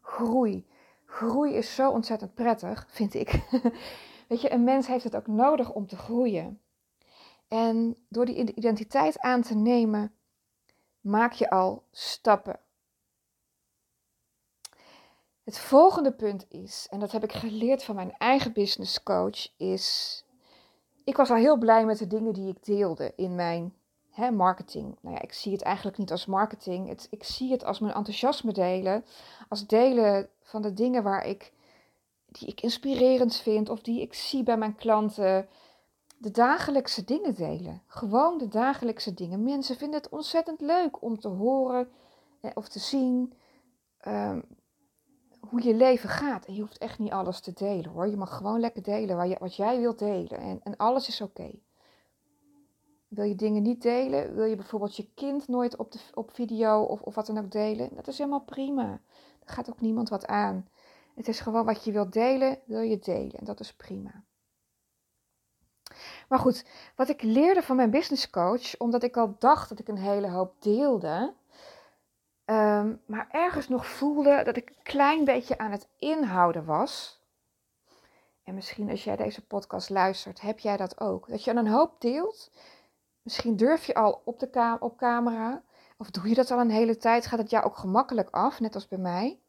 Groei. 0.00 0.66
Groei 1.06 1.54
is 1.54 1.74
zo 1.74 1.90
ontzettend 1.90 2.34
prettig, 2.34 2.86
vind 2.88 3.14
ik. 3.14 3.40
Weet 4.26 4.40
je, 4.40 4.52
een 4.52 4.64
mens 4.64 4.86
heeft 4.86 5.04
het 5.04 5.16
ook 5.16 5.26
nodig 5.26 5.72
om 5.72 5.86
te 5.86 5.96
groeien. 5.96 6.60
En 7.48 7.96
door 8.08 8.24
die 8.24 8.54
identiteit 8.54 9.20
aan 9.20 9.42
te 9.42 9.54
nemen, 9.54 10.14
maak 11.00 11.32
je 11.32 11.50
al 11.50 11.82
stappen. 11.90 12.60
Het 15.44 15.58
volgende 15.58 16.12
punt 16.12 16.46
is, 16.48 16.86
en 16.90 17.00
dat 17.00 17.12
heb 17.12 17.24
ik 17.24 17.32
geleerd 17.32 17.84
van 17.84 17.94
mijn 17.94 18.14
eigen 18.18 18.52
business 18.52 19.02
coach, 19.02 19.48
is. 19.56 20.24
Ik 21.04 21.16
was 21.16 21.30
al 21.30 21.36
heel 21.36 21.58
blij 21.58 21.84
met 21.84 21.98
de 21.98 22.06
dingen 22.06 22.32
die 22.32 22.48
ik 22.48 22.64
deelde 22.64 23.12
in 23.16 23.34
mijn 23.34 23.74
hè, 24.10 24.30
marketing. 24.30 24.96
Nou 25.00 25.14
ja, 25.14 25.22
ik 25.22 25.32
zie 25.32 25.52
het 25.52 25.62
eigenlijk 25.62 25.98
niet 25.98 26.10
als 26.10 26.26
marketing. 26.26 26.88
Het, 26.88 27.06
ik 27.10 27.24
zie 27.24 27.50
het 27.50 27.64
als 27.64 27.78
mijn 27.78 27.94
enthousiasme 27.94 28.52
delen. 28.52 29.04
Als 29.48 29.66
delen 29.66 30.28
van 30.42 30.62
de 30.62 30.72
dingen 30.72 31.02
waar 31.02 31.26
ik, 31.26 31.52
die 32.26 32.48
ik 32.48 32.60
inspirerend 32.60 33.36
vind 33.36 33.68
of 33.68 33.82
die 33.82 34.00
ik 34.00 34.14
zie 34.14 34.42
bij 34.42 34.56
mijn 34.56 34.74
klanten 34.74 35.48
de 36.18 36.30
dagelijkse 36.30 37.04
dingen 37.04 37.34
delen. 37.34 37.82
Gewoon 37.86 38.38
de 38.38 38.48
dagelijkse 38.48 39.14
dingen. 39.14 39.42
Mensen 39.42 39.76
vinden 39.76 40.00
het 40.00 40.08
ontzettend 40.08 40.60
leuk 40.60 41.02
om 41.02 41.18
te 41.18 41.28
horen 41.28 41.88
eh, 42.40 42.50
of 42.54 42.68
te 42.68 42.78
zien 42.78 43.32
um, 44.08 44.44
hoe 45.40 45.62
je 45.62 45.74
leven 45.74 46.08
gaat. 46.08 46.44
En 46.46 46.54
je 46.54 46.60
hoeft 46.60 46.78
echt 46.78 46.98
niet 46.98 47.12
alles 47.12 47.40
te 47.40 47.52
delen 47.52 47.90
hoor. 47.90 48.08
Je 48.08 48.16
mag 48.16 48.36
gewoon 48.36 48.60
lekker 48.60 48.82
delen 48.82 49.38
wat 49.38 49.56
jij 49.56 49.80
wilt 49.80 49.98
delen. 49.98 50.38
En, 50.38 50.60
en 50.62 50.76
alles 50.76 51.08
is 51.08 51.20
oké. 51.20 51.50
Wil 53.08 53.24
je 53.24 53.34
dingen 53.34 53.62
niet 53.62 53.82
delen? 53.82 54.34
Wil 54.34 54.44
je 54.44 54.56
bijvoorbeeld 54.56 54.96
je 54.96 55.08
kind 55.14 55.48
nooit 55.48 55.76
op, 55.76 55.92
de, 55.92 55.98
op 56.14 56.30
video 56.30 56.82
of, 56.82 57.02
of 57.02 57.14
wat 57.14 57.26
dan 57.26 57.38
ook 57.38 57.50
delen? 57.50 57.90
Dat 57.94 58.08
is 58.08 58.18
helemaal 58.18 58.44
prima. 58.44 58.86
Daar 59.38 59.54
gaat 59.54 59.70
ook 59.70 59.80
niemand 59.80 60.08
wat 60.08 60.26
aan. 60.26 60.68
Het 61.16 61.28
is 61.28 61.40
gewoon 61.40 61.64
wat 61.64 61.84
je 61.84 61.92
wilt 61.92 62.12
delen, 62.12 62.58
wil 62.64 62.80
je 62.80 62.98
delen. 62.98 63.38
En 63.38 63.44
dat 63.44 63.60
is 63.60 63.74
prima. 63.74 64.24
Maar 66.28 66.38
goed, 66.38 66.64
wat 66.96 67.08
ik 67.08 67.22
leerde 67.22 67.62
van 67.62 67.76
mijn 67.76 67.90
business 67.90 68.30
coach, 68.30 68.76
omdat 68.78 69.02
ik 69.02 69.16
al 69.16 69.36
dacht 69.38 69.68
dat 69.68 69.78
ik 69.78 69.88
een 69.88 69.98
hele 69.98 70.30
hoop 70.30 70.62
deelde, 70.62 71.34
Ehm, 72.46 72.94
maar 73.06 73.28
ergens 73.30 73.68
nog 73.68 73.86
voelde 73.86 74.42
dat 74.44 74.56
ik 74.56 74.68
een 74.68 74.82
klein 74.82 75.24
beetje 75.24 75.58
aan 75.58 75.70
het 75.70 75.88
inhouden 75.98 76.64
was. 76.64 77.20
En 78.44 78.54
misschien 78.54 78.90
als 78.90 79.04
jij 79.04 79.16
deze 79.16 79.46
podcast 79.46 79.90
luistert, 79.90 80.40
heb 80.40 80.58
jij 80.58 80.76
dat 80.76 81.00
ook. 81.00 81.28
Dat 81.28 81.44
je 81.44 81.50
aan 81.50 81.56
een 81.56 81.68
hoop 81.68 82.00
deelt. 82.00 82.50
Misschien 83.22 83.56
durf 83.56 83.86
je 83.86 83.94
al 83.94 84.22
op, 84.24 84.38
de 84.38 84.76
op 84.80 84.96
camera. 84.96 85.62
Of 85.96 86.10
doe 86.10 86.28
je 86.28 86.34
dat 86.34 86.50
al 86.50 86.60
een 86.60 86.70
hele 86.70 86.96
tijd? 86.96 87.26
Gaat 87.26 87.38
het 87.38 87.50
jou 87.50 87.64
ook 87.64 87.76
gemakkelijk 87.76 88.30
af, 88.30 88.60
net 88.60 88.74
als 88.74 88.88
bij 88.88 88.98
mij? 88.98 89.40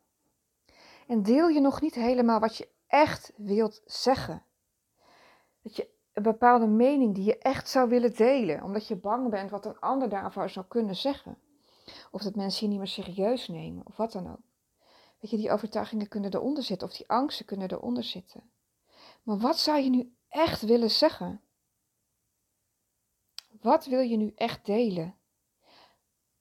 En 1.07 1.23
deel 1.23 1.47
je 1.47 1.59
nog 1.59 1.81
niet 1.81 1.95
helemaal 1.95 2.39
wat 2.39 2.57
je 2.57 2.69
echt 2.87 3.33
wilt 3.35 3.81
zeggen. 3.85 4.45
Dat 5.61 5.75
je 5.75 5.89
een 6.13 6.23
bepaalde 6.23 6.67
mening 6.67 7.15
die 7.15 7.23
je 7.23 7.37
echt 7.37 7.69
zou 7.69 7.89
willen 7.89 8.15
delen, 8.15 8.63
omdat 8.63 8.87
je 8.87 8.95
bang 8.95 9.29
bent 9.29 9.49
wat 9.49 9.65
een 9.65 9.79
ander 9.79 10.09
daarvoor 10.09 10.49
zou 10.49 10.65
kunnen 10.65 10.95
zeggen. 10.95 11.37
Of 12.11 12.21
dat 12.21 12.35
mensen 12.35 12.65
je 12.65 12.71
niet 12.71 12.77
meer 12.77 12.87
serieus 12.87 13.47
nemen, 13.47 13.85
of 13.85 13.97
wat 13.97 14.11
dan 14.11 14.31
ook. 14.31 14.41
Weet 15.19 15.31
je, 15.31 15.37
die 15.37 15.51
overtuigingen 15.51 16.07
kunnen 16.07 16.33
eronder 16.33 16.63
zitten, 16.63 16.87
of 16.87 16.93
die 16.93 17.09
angsten 17.09 17.45
kunnen 17.45 17.71
eronder 17.71 18.03
zitten. 18.03 18.51
Maar 19.23 19.37
wat 19.37 19.57
zou 19.57 19.79
je 19.79 19.89
nu 19.89 20.15
echt 20.29 20.61
willen 20.61 20.91
zeggen? 20.91 21.41
Wat 23.61 23.85
wil 23.85 23.99
je 23.99 24.17
nu 24.17 24.31
echt 24.35 24.65
delen? 24.65 25.15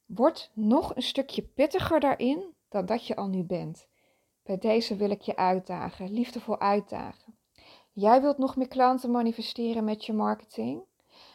Word 0.07 0.51
nog 0.53 0.97
een 0.97 1.03
stukje 1.03 1.43
pittiger 1.43 2.01
daarin 2.01 2.55
dan 2.69 2.87
dat 2.87 3.07
je 3.07 3.17
al 3.17 3.29
nu 3.29 3.45
bent. 3.45 3.87
Bij 4.47 4.59
deze 4.59 4.97
wil 4.97 5.11
ik 5.11 5.21
je 5.21 5.37
uitdagen, 5.37 6.13
liefdevol 6.13 6.61
uitdagen. 6.61 7.39
Jij 7.93 8.21
wilt 8.21 8.39
nog 8.39 8.57
meer 8.57 8.69
klanten 8.69 9.11
manifesteren 9.11 9.85
met 9.85 10.05
je 10.05 10.13
marketing? 10.13 10.83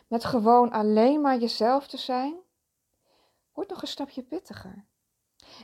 Met 0.08 0.26
gewoon 0.26 0.72
alleen 0.72 1.22
maar 1.22 1.38
jezelf 1.38 1.88
te 1.88 1.98
zijn? 1.98 2.36
Word 3.54 3.70
nog 3.70 3.82
een 3.82 3.88
stapje 3.88 4.24
pittiger. 4.24 4.86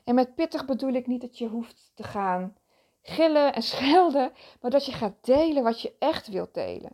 En 0.04 0.16
met 0.16 0.36
pittig 0.36 0.66
bedoel 0.66 0.94
ik 0.94 1.08
niet 1.08 1.22
dat 1.22 1.38
je 1.38 1.48
hoeft 1.48 1.92
te 1.94 2.04
gaan 2.04 2.56
gillen 3.02 3.54
en 3.54 3.62
schelden, 3.62 4.32
maar 4.62 4.72
dat 4.72 4.86
je 4.86 4.92
gaat 4.92 5.26
delen 5.26 5.64
wat 5.64 5.82
je 5.82 5.96
echt 6.00 6.28
wilt 6.28 6.54
delen. 6.54 6.92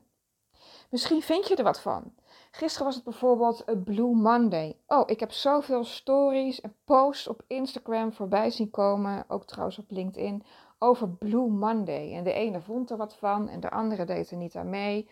Misschien 0.89 1.22
vind 1.22 1.48
je 1.48 1.56
er 1.56 1.63
wat 1.63 1.82
van. 1.82 2.13
Gisteren 2.56 2.86
was 2.86 2.96
het 2.96 3.04
bijvoorbeeld 3.04 3.63
een 3.66 3.84
Blue 3.84 4.16
Monday. 4.16 4.78
Oh, 4.88 5.04
ik 5.06 5.20
heb 5.20 5.32
zoveel 5.32 5.84
stories 5.84 6.62
en 6.62 6.76
posts 6.86 7.28
op 7.28 7.44
Instagram 7.48 8.13
voorbij 8.13 8.50
zien 8.50 8.70
komen, 8.70 9.26
ook 9.28 9.46
trouwens 9.46 9.78
op 9.78 9.86
LinkedIn, 9.88 10.44
over 10.80 11.10
Blue 11.10 11.50
Monday. 11.50 12.13
En 12.16 12.24
de 12.24 12.34
ene 12.34 12.62
vond 12.62 12.89
er 12.89 12.98
wat 12.98 13.16
van 13.16 13.50
en 13.50 13.60
de 13.60 13.70
andere 13.70 14.06
deed 14.06 14.32
er 14.32 14.38
niet 14.38 14.56
aan 14.56 14.70
mee. 14.70 15.10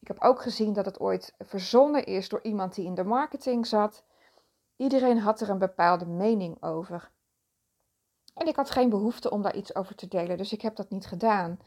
Ik 0.00 0.08
heb 0.08 0.22
ook 0.22 0.42
gezien 0.42 0.72
dat 0.72 0.84
het 0.84 1.00
ooit 1.00 1.34
verzonnen 1.38 2.04
is 2.04 2.28
door 2.28 2.42
iemand 2.42 2.74
die 2.74 2.84
in 2.84 2.94
de 2.94 3.04
marketing 3.04 3.66
zat. 3.66 4.04
Iedereen 4.76 5.18
had 5.18 5.40
er 5.40 5.50
een 5.50 5.58
bepaalde 5.58 6.06
mening 6.06 6.62
over. 6.62 7.10
En 8.34 8.46
ik 8.46 8.56
had 8.56 8.70
geen 8.70 8.88
behoefte 8.88 9.30
om 9.30 9.42
daar 9.42 9.56
iets 9.56 9.74
over 9.74 9.94
te 9.94 10.08
delen, 10.08 10.36
dus 10.36 10.52
ik 10.52 10.62
heb 10.62 10.76
dat 10.76 10.90
niet 10.90 11.06
gedaan. 11.06 11.58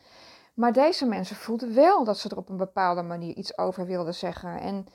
Maar 0.53 0.73
deze 0.73 1.05
mensen 1.05 1.35
voelden 1.35 1.73
wel 1.73 2.03
dat 2.03 2.17
ze 2.17 2.29
er 2.29 2.37
op 2.37 2.49
een 2.49 2.57
bepaalde 2.57 3.01
manier 3.01 3.35
iets 3.35 3.57
over 3.57 3.85
wilden 3.85 4.15
zeggen. 4.15 4.59
En 4.59 4.87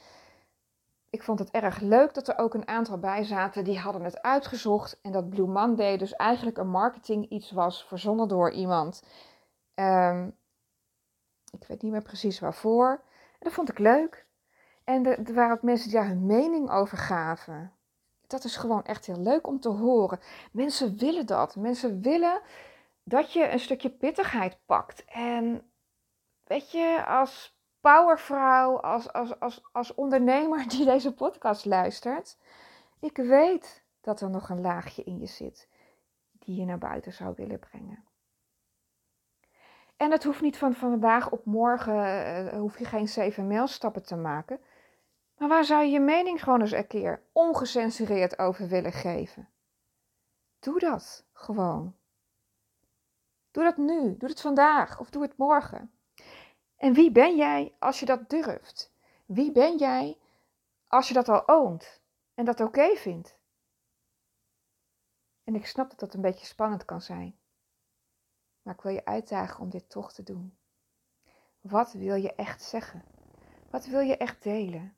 ik 1.11 1.23
vond 1.23 1.39
het 1.39 1.51
erg 1.51 1.81
leuk 1.81 2.15
dat 2.15 2.29
er 2.29 2.39
ook 2.39 2.55
een 2.55 2.69
aantal 2.69 2.99
bij 2.99 3.25
zaten 3.25 3.65
die 3.65 3.79
hadden 3.79 4.05
het 4.05 4.23
uitgezocht. 4.23 5.01
En 5.03 5.13
dat 5.13 5.29
Blue 5.29 5.47
Monday 5.47 5.97
dus 5.97 6.13
eigenlijk 6.13 6.59
een 6.59 6.69
marketing 6.69 7.29
iets 7.29 7.51
was 7.51 7.85
verzonnen 7.85 8.29
door 8.29 8.51
iemand. 8.51 9.03
Um, 9.75 10.37
ik 11.61 11.67
weet 11.67 11.83
niet 11.83 11.93
meer 11.93 12.03
precies 12.03 12.41
waarvoor. 12.41 12.91
En 13.33 13.39
dat 13.39 13.53
vond 13.53 13.69
ik 13.69 13.79
leuk. 13.79 14.27
En 14.85 15.07
er, 15.07 15.35
waren 15.35 15.57
ook 15.57 15.63
mensen 15.63 15.89
die 15.89 15.99
daar 15.99 16.09
hun 16.09 16.27
mening 16.27 16.71
over 16.71 16.99
gaven. 16.99 17.73
Dat 18.27 18.45
is 18.45 18.57
gewoon 18.57 18.85
echt 18.85 19.07
heel 19.07 19.21
leuk 19.21 19.47
om 19.47 19.61
te 19.61 19.69
horen. 19.69 20.21
Mensen 20.53 20.99
willen 20.99 21.27
dat. 21.27 21.57
Mensen 21.57 22.01
willen 22.01 22.41
dat 23.03 23.33
je 23.33 23.51
een 23.51 23.61
stukje 23.61 23.91
pittigheid 23.91 24.59
pakt. 24.67 25.05
En 25.05 25.71
weet 26.45 26.71
je, 26.71 27.05
als 27.07 27.56
powervrouw, 27.87 28.81
als, 28.81 29.13
als, 29.13 29.41
als, 29.41 29.63
als 29.73 29.95
ondernemer 29.95 30.69
die 30.69 30.85
deze 30.85 31.15
podcast 31.15 31.65
luistert, 31.65 32.39
ik 33.01 33.17
weet 33.17 33.85
dat 34.01 34.21
er 34.21 34.31
nog 34.31 34.49
een 34.49 34.61
laagje 34.61 35.05
in 35.05 35.19
je 35.19 35.27
zit 35.27 35.69
die 36.33 36.57
je 36.57 36.65
naar 36.65 36.79
buiten 36.79 37.13
zou 37.13 37.35
willen 37.37 37.59
brengen. 37.59 38.05
En 39.97 40.11
het 40.11 40.25
hoeft 40.25 40.41
niet 40.41 40.59
van 40.59 40.75
vandaag 40.75 41.31
op 41.31 41.45
morgen, 41.45 41.95
uh, 41.95 42.59
hoef 42.59 42.79
je 42.79 42.85
geen 42.85 43.09
zeven 43.09 43.47
mailstappen 43.47 44.05
te 44.05 44.17
maken. 44.17 44.61
Maar 45.37 45.49
waar 45.49 45.65
zou 45.65 45.85
je 45.85 45.91
je 45.91 46.01
mening 46.01 46.43
gewoon 46.43 46.61
eens 46.61 46.73
een 46.73 46.87
keer 46.87 47.23
ongecensureerd 47.33 48.39
over 48.39 48.69
willen 48.69 48.93
geven? 48.93 49.49
Doe 50.59 50.79
dat 50.79 51.27
gewoon. 51.33 51.97
Doe 53.51 53.65
dat 53.65 53.77
nu, 53.77 54.17
doe 54.17 54.29
het 54.29 54.41
vandaag 54.41 55.01
of 55.01 55.11
doe 55.11 55.23
het 55.23 55.37
morgen. 55.37 55.96
En 56.77 56.93
wie 56.93 57.11
ben 57.11 57.37
jij 57.37 57.75
als 57.79 58.01
je 58.01 58.07
dat 58.07 58.31
durft? 58.31 58.93
Wie 59.27 59.53
ben 59.53 59.77
jij 59.77 60.19
als 60.89 61.09
je 61.09 61.15
dat 61.15 61.29
al 61.29 61.49
oont 61.49 62.01
en 62.35 62.45
dat 62.45 62.61
oké 62.61 62.97
vindt? 62.97 63.39
En 65.45 65.55
ik 65.55 65.67
snap 65.67 65.91
dat 65.91 65.99
dat 65.99 66.15
een 66.15 66.21
beetje 66.21 66.47
spannend 66.47 66.85
kan 66.85 67.01
zijn. 67.01 67.39
Maar 68.63 68.75
ik 68.75 68.81
wil 68.81 68.93
je 68.93 69.05
uitdagen 69.05 69.61
om 69.61 69.71
dit 69.71 69.91
toch 69.91 70.13
te 70.13 70.23
doen. 70.23 70.59
Wat 71.61 71.93
wil 71.93 72.15
je 72.15 72.35
echt 72.35 72.63
zeggen? 72.63 73.05
Wat 73.71 73.87
wil 73.87 74.01
je 74.01 74.17
echt 74.17 74.43
delen? 74.43 74.97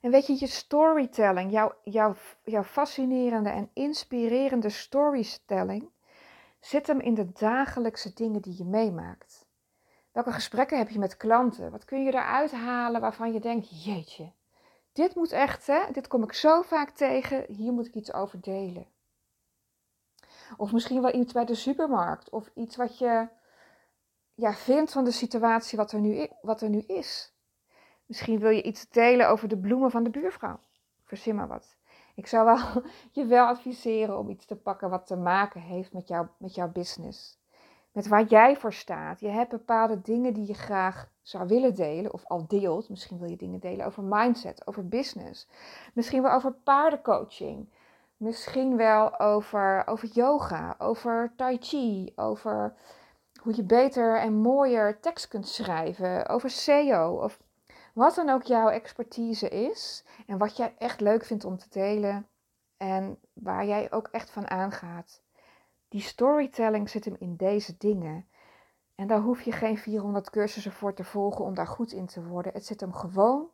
En 0.00 0.10
weet 0.10 0.26
je, 0.26 0.36
je 0.38 0.46
storytelling, 0.46 1.52
jouw, 1.52 1.74
jouw, 1.84 2.14
jouw 2.44 2.62
fascinerende 2.62 3.50
en 3.50 3.70
inspirerende 3.72 4.68
storytelling, 4.68 5.90
zit 6.66 6.86
hem 6.86 7.00
in 7.00 7.14
de 7.14 7.32
dagelijkse 7.32 8.12
dingen 8.12 8.42
die 8.42 8.56
je 8.56 8.64
meemaakt. 8.64 9.46
Welke 10.12 10.32
gesprekken 10.32 10.78
heb 10.78 10.88
je 10.88 10.98
met 10.98 11.16
klanten? 11.16 11.70
Wat 11.70 11.84
kun 11.84 12.04
je 12.04 12.12
eruit 12.12 12.52
halen 12.52 13.00
waarvan 13.00 13.32
je 13.32 13.40
denkt, 13.40 13.84
jeetje, 13.84 14.32
dit 14.92 15.14
moet 15.14 15.32
echt, 15.32 15.66
hè? 15.66 15.90
dit 15.92 16.06
kom 16.06 16.22
ik 16.22 16.32
zo 16.32 16.62
vaak 16.62 16.90
tegen, 16.90 17.44
hier 17.48 17.72
moet 17.72 17.86
ik 17.86 17.94
iets 17.94 18.12
over 18.12 18.40
delen. 18.40 18.86
Of 20.56 20.72
misschien 20.72 21.02
wel 21.02 21.14
iets 21.14 21.32
bij 21.32 21.44
de 21.44 21.54
supermarkt, 21.54 22.30
of 22.30 22.50
iets 22.54 22.76
wat 22.76 22.98
je 22.98 23.28
ja, 24.34 24.52
vindt 24.52 24.92
van 24.92 25.04
de 25.04 25.10
situatie 25.10 25.78
wat 25.78 25.92
er, 25.92 26.00
nu, 26.00 26.28
wat 26.40 26.60
er 26.60 26.68
nu 26.68 26.78
is. 26.86 27.34
Misschien 28.06 28.38
wil 28.38 28.50
je 28.50 28.62
iets 28.62 28.88
delen 28.88 29.28
over 29.28 29.48
de 29.48 29.58
bloemen 29.58 29.90
van 29.90 30.02
de 30.02 30.10
buurvrouw. 30.10 30.60
Verzin 31.04 31.34
maar 31.34 31.48
wat. 31.48 31.76
Ik 32.16 32.26
zou 32.26 32.44
wel, 32.44 32.82
je 33.22 33.24
wel 33.24 33.46
adviseren 33.46 34.18
om 34.18 34.30
iets 34.30 34.46
te 34.46 34.56
pakken 34.56 34.90
wat 34.90 35.06
te 35.06 35.16
maken 35.16 35.60
heeft 35.60 35.92
met, 35.92 36.08
jou, 36.08 36.26
met 36.36 36.54
jouw 36.54 36.68
business. 36.68 37.38
Met 37.92 38.08
waar 38.08 38.24
jij 38.24 38.56
voor 38.56 38.72
staat. 38.72 39.20
Je 39.20 39.28
hebt 39.28 39.50
bepaalde 39.50 40.00
dingen 40.00 40.32
die 40.32 40.46
je 40.46 40.54
graag 40.54 41.08
zou 41.22 41.46
willen 41.46 41.74
delen 41.74 42.12
of 42.12 42.24
al 42.24 42.46
deelt. 42.46 42.88
Misschien 42.88 43.18
wil 43.18 43.30
je 43.30 43.36
dingen 43.36 43.60
delen 43.60 43.86
over 43.86 44.02
mindset, 44.02 44.66
over 44.66 44.88
business. 44.88 45.48
Misschien 45.94 46.22
wel 46.22 46.32
over 46.32 46.52
paardencoaching. 46.52 47.68
Misschien 48.16 48.76
wel 48.76 49.20
over, 49.20 49.86
over 49.86 50.08
yoga, 50.08 50.74
over 50.78 51.32
tai 51.36 51.56
chi, 51.60 52.12
over 52.14 52.74
hoe 53.42 53.56
je 53.56 53.62
beter 53.62 54.20
en 54.20 54.34
mooier 54.34 55.00
tekst 55.00 55.28
kunt 55.28 55.48
schrijven, 55.48 56.28
over 56.28 56.50
SEO 56.50 57.20
of 57.22 57.38
wat 57.96 58.14
dan 58.14 58.28
ook 58.28 58.42
jouw 58.42 58.68
expertise 58.68 59.48
is 59.48 60.04
en 60.26 60.38
wat 60.38 60.56
jij 60.56 60.74
echt 60.78 61.00
leuk 61.00 61.24
vindt 61.24 61.44
om 61.44 61.58
te 61.58 61.68
delen 61.68 62.28
en 62.76 63.18
waar 63.32 63.66
jij 63.66 63.92
ook 63.92 64.08
echt 64.08 64.30
van 64.30 64.50
aangaat. 64.50 65.22
Die 65.88 66.00
storytelling 66.00 66.90
zit 66.90 67.04
hem 67.04 67.16
in 67.18 67.36
deze 67.36 67.76
dingen. 67.76 68.28
En 68.94 69.06
daar 69.06 69.20
hoef 69.20 69.42
je 69.42 69.52
geen 69.52 69.78
400 69.78 70.30
cursussen 70.30 70.72
voor 70.72 70.94
te 70.94 71.04
volgen 71.04 71.44
om 71.44 71.54
daar 71.54 71.66
goed 71.66 71.92
in 71.92 72.06
te 72.06 72.24
worden. 72.24 72.52
Het 72.52 72.66
zit 72.66 72.80
hem 72.80 72.92
gewoon 72.92 73.50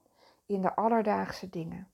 in 0.46 0.60
de 0.60 0.74
alledaagse 0.74 1.48
dingen. 1.48 1.92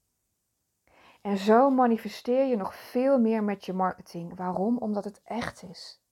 En 1.21 1.37
zo 1.37 1.71
manifesteer 1.71 2.45
je 2.45 2.57
nog 2.57 2.75
veel 2.75 3.19
meer 3.21 3.45
met 3.45 3.65
je 3.65 3.73
marketing. 3.73 4.37
Waarom? 4.37 4.79
Omdat 4.79 5.05
het 5.05 5.21
echt 5.25 5.63
is. 5.63 6.03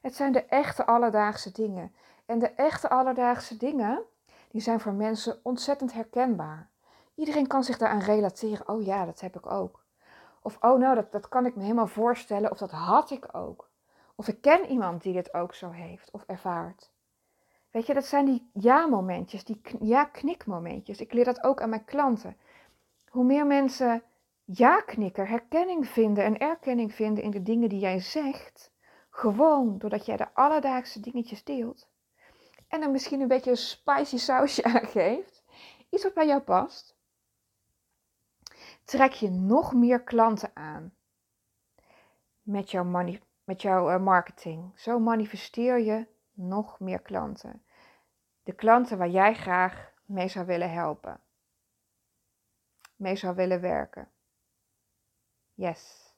Het 0.00 0.14
zijn 0.14 0.32
de 0.32 0.44
echte 0.44 0.86
alledaagse 0.86 1.52
dingen. 1.52 1.94
En 2.26 2.38
de 2.38 2.50
echte 2.50 2.88
alledaagse 2.88 3.56
dingen, 3.56 4.04
die 4.48 4.60
zijn 4.60 4.80
voor 4.80 4.92
mensen 4.92 5.40
ontzettend 5.42 5.92
herkenbaar. 5.92 6.70
Iedereen 7.14 7.46
kan 7.46 7.64
zich 7.64 7.78
daaraan 7.78 8.00
relateren. 8.00 8.68
Oh 8.68 8.84
ja, 8.84 9.04
dat 9.04 9.20
heb 9.20 9.36
ik 9.36 9.50
ook. 9.50 9.84
Of 10.42 10.56
oh 10.60 10.78
nou, 10.78 10.94
dat, 10.94 11.12
dat 11.12 11.28
kan 11.28 11.46
ik 11.46 11.56
me 11.56 11.62
helemaal 11.62 11.86
voorstellen. 11.86 12.50
Of 12.50 12.58
dat 12.58 12.70
had 12.70 13.10
ik 13.10 13.34
ook. 13.34 13.70
Of 14.14 14.28
ik 14.28 14.40
ken 14.40 14.66
iemand 14.66 15.02
die 15.02 15.12
dit 15.12 15.34
ook 15.34 15.54
zo 15.54 15.70
heeft 15.70 16.10
of 16.10 16.24
ervaart. 16.26 16.90
Weet 17.70 17.86
je, 17.86 17.94
dat 17.94 18.06
zijn 18.06 18.24
die 18.24 18.50
ja-momentjes, 18.52 19.44
die 19.44 19.60
ja-knikmomentjes. 19.80 21.00
Ik 21.00 21.12
leer 21.12 21.24
dat 21.24 21.42
ook 21.42 21.62
aan 21.62 21.68
mijn 21.68 21.84
klanten. 21.84 22.36
Hoe 23.08 23.24
meer 23.24 23.46
mensen 23.46 24.02
ja-knikken, 24.44 25.26
herkenning 25.26 25.88
vinden 25.88 26.24
en 26.24 26.38
erkenning 26.38 26.94
vinden 26.94 27.24
in 27.24 27.30
de 27.30 27.42
dingen 27.42 27.68
die 27.68 27.78
jij 27.78 28.00
zegt, 28.00 28.70
gewoon 29.10 29.78
doordat 29.78 30.06
jij 30.06 30.16
de 30.16 30.34
alledaagse 30.34 31.00
dingetjes 31.00 31.44
deelt, 31.44 31.87
en 32.68 32.82
er 32.82 32.90
misschien 32.90 33.20
een 33.20 33.28
beetje 33.28 33.50
een 33.50 33.56
spicy 33.56 34.16
sausje 34.18 34.64
aan 34.74 34.86
geeft. 34.86 35.44
Iets 35.90 36.02
wat 36.02 36.14
bij 36.14 36.26
jou 36.26 36.40
past. 36.40 36.96
trek 38.84 39.12
je 39.12 39.30
nog 39.30 39.72
meer 39.72 40.02
klanten 40.02 40.50
aan 40.54 40.94
met 42.42 42.70
jouw, 42.70 42.84
met 43.44 43.62
jouw 43.62 43.90
uh, 43.90 44.00
marketing. 44.00 44.78
Zo 44.80 44.98
manifesteer 44.98 45.78
je 45.78 46.06
nog 46.32 46.80
meer 46.80 47.00
klanten. 47.00 47.64
De 48.42 48.52
klanten 48.52 48.98
waar 48.98 49.08
jij 49.08 49.34
graag 49.34 49.92
mee 50.04 50.28
zou 50.28 50.46
willen 50.46 50.72
helpen. 50.72 51.20
Mee 52.96 53.16
zou 53.16 53.34
willen 53.34 53.60
werken. 53.60 54.10
Yes. 55.54 56.12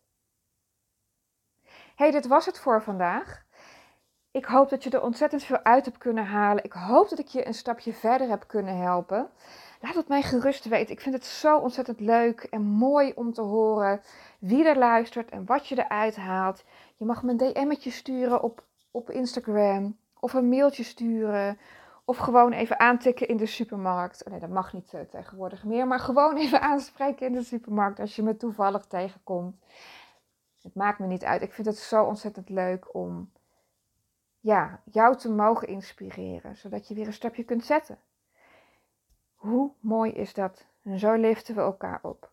Hey, 1.94 2.10
dit 2.10 2.26
was 2.26 2.46
het 2.46 2.58
voor 2.58 2.82
vandaag. 2.82 3.46
Ik 4.32 4.44
hoop 4.44 4.68
dat 4.68 4.84
je 4.84 4.90
er 4.90 5.02
ontzettend 5.02 5.42
veel 5.42 5.62
uit 5.62 5.84
hebt 5.84 5.98
kunnen 5.98 6.26
halen. 6.26 6.64
Ik 6.64 6.72
hoop 6.72 7.08
dat 7.08 7.18
ik 7.18 7.26
je 7.26 7.46
een 7.46 7.54
stapje 7.54 7.92
verder 7.92 8.28
heb 8.28 8.44
kunnen 8.46 8.76
helpen. 8.76 9.30
Laat 9.80 9.94
het 9.94 10.08
mij 10.08 10.22
gerust 10.22 10.64
weten. 10.64 10.94
Ik 10.94 11.00
vind 11.00 11.14
het 11.14 11.24
zo 11.24 11.58
ontzettend 11.58 12.00
leuk 12.00 12.42
en 12.42 12.62
mooi 12.62 13.12
om 13.14 13.32
te 13.32 13.40
horen 13.40 14.00
wie 14.38 14.64
er 14.64 14.78
luistert 14.78 15.30
en 15.30 15.44
wat 15.46 15.66
je 15.66 15.78
eruit 15.78 16.16
haalt. 16.16 16.64
Je 16.96 17.04
mag 17.04 17.22
me 17.22 17.30
een 17.30 17.36
DM'tje 17.36 17.90
sturen 17.90 18.42
op, 18.42 18.64
op 18.90 19.10
Instagram 19.10 19.98
of 20.20 20.32
een 20.32 20.48
mailtje 20.48 20.82
sturen. 20.82 21.58
Of 22.04 22.16
gewoon 22.16 22.52
even 22.52 22.80
aantikken 22.80 23.28
in 23.28 23.36
de 23.36 23.46
supermarkt. 23.46 24.24
Oh 24.24 24.30
nee, 24.30 24.40
dat 24.40 24.50
mag 24.50 24.72
niet 24.72 24.92
uh, 24.92 25.00
tegenwoordig 25.00 25.64
meer. 25.64 25.86
Maar 25.86 26.00
gewoon 26.00 26.36
even 26.44 26.60
aanspreken 26.60 27.26
in 27.26 27.32
de 27.32 27.42
supermarkt 27.42 28.00
als 28.00 28.16
je 28.16 28.22
me 28.22 28.36
toevallig 28.36 28.84
tegenkomt. 28.84 29.56
Het 30.62 30.74
maakt 30.74 30.98
me 30.98 31.06
niet 31.06 31.24
uit. 31.24 31.42
Ik 31.42 31.52
vind 31.52 31.66
het 31.66 31.78
zo 31.78 32.04
ontzettend 32.04 32.48
leuk 32.48 32.94
om 32.94 33.30
ja, 34.40 34.80
jou 34.84 35.16
te 35.16 35.30
mogen 35.30 35.68
inspireren. 35.68 36.56
Zodat 36.56 36.88
je 36.88 36.94
weer 36.94 37.06
een 37.06 37.12
stapje 37.12 37.44
kunt 37.44 37.64
zetten. 37.64 37.98
Hoe 39.34 39.70
mooi 39.80 40.12
is 40.12 40.34
dat? 40.34 40.66
En 40.82 40.98
zo 40.98 41.14
liften 41.14 41.54
we 41.54 41.60
elkaar 41.60 41.98
op. 42.02 42.30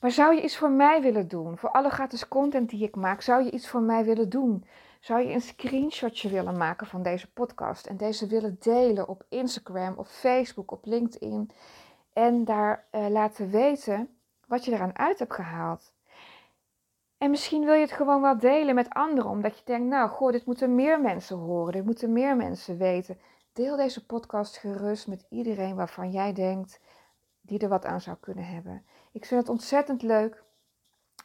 Maar 0.00 0.10
zou 0.10 0.34
je 0.34 0.42
iets 0.42 0.56
voor 0.56 0.70
mij 0.70 1.02
willen 1.02 1.28
doen? 1.28 1.58
Voor 1.58 1.70
alle 1.70 1.90
gratis 1.90 2.28
content 2.28 2.70
die 2.70 2.84
ik 2.84 2.96
maak, 2.96 3.20
zou 3.20 3.44
je 3.44 3.50
iets 3.50 3.68
voor 3.68 3.80
mij 3.80 4.04
willen 4.04 4.28
doen? 4.28 4.64
Zou 5.00 5.20
je 5.20 5.32
een 5.32 5.40
screenshotje 5.40 6.28
willen 6.28 6.56
maken 6.56 6.86
van 6.86 7.02
deze 7.02 7.32
podcast 7.32 7.86
en 7.86 7.96
deze 7.96 8.26
willen 8.26 8.56
delen 8.60 9.08
op 9.08 9.24
Instagram, 9.28 9.94
op 9.96 10.06
Facebook, 10.06 10.70
op 10.70 10.84
LinkedIn 10.84 11.50
en 12.12 12.44
daar 12.44 12.86
uh, 12.92 13.08
laten 13.08 13.50
weten 13.50 14.18
wat 14.46 14.64
je 14.64 14.72
eraan 14.72 14.98
uit 14.98 15.18
hebt 15.18 15.34
gehaald? 15.34 15.93
En 17.24 17.30
misschien 17.30 17.64
wil 17.64 17.74
je 17.74 17.80
het 17.80 17.92
gewoon 17.92 18.20
wel 18.20 18.38
delen 18.38 18.74
met 18.74 18.90
anderen, 18.90 19.30
omdat 19.30 19.58
je 19.58 19.64
denkt, 19.64 19.86
nou, 19.86 20.10
goh, 20.10 20.32
dit 20.32 20.46
moeten 20.46 20.74
meer 20.74 21.00
mensen 21.00 21.36
horen, 21.36 21.72
dit 21.72 21.84
moeten 21.84 22.12
meer 22.12 22.36
mensen 22.36 22.78
weten. 22.78 23.18
Deel 23.52 23.76
deze 23.76 24.06
podcast 24.06 24.56
gerust 24.56 25.06
met 25.06 25.26
iedereen 25.28 25.74
waarvan 25.74 26.10
jij 26.10 26.32
denkt 26.32 26.80
die 27.40 27.58
er 27.58 27.68
wat 27.68 27.84
aan 27.84 28.00
zou 28.00 28.16
kunnen 28.20 28.46
hebben. 28.46 28.84
Ik 29.12 29.24
vind 29.24 29.40
het 29.40 29.50
ontzettend 29.50 30.02
leuk. 30.02 30.42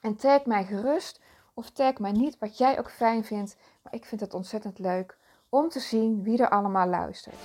En 0.02 0.16
tag 0.16 0.46
mij 0.46 0.66
gerust 0.66 1.22
of 1.54 1.70
tag 1.70 1.98
mij 1.98 2.12
niet, 2.12 2.38
wat 2.40 2.58
jij 2.58 2.80
ook 2.80 2.92
fijn 2.92 3.24
vindt. 3.24 3.58
Maar 3.82 3.94
ik 3.94 4.06
vind 4.06 4.22
het 4.22 4.34
ontzettend 4.34 4.80
leuk 4.80 5.18
om 5.50 5.70
te 5.70 5.80
zien 5.80 6.24
wie 6.24 6.42
er 6.42 6.50
allemaal 6.50 6.88
luistert. 6.88 7.36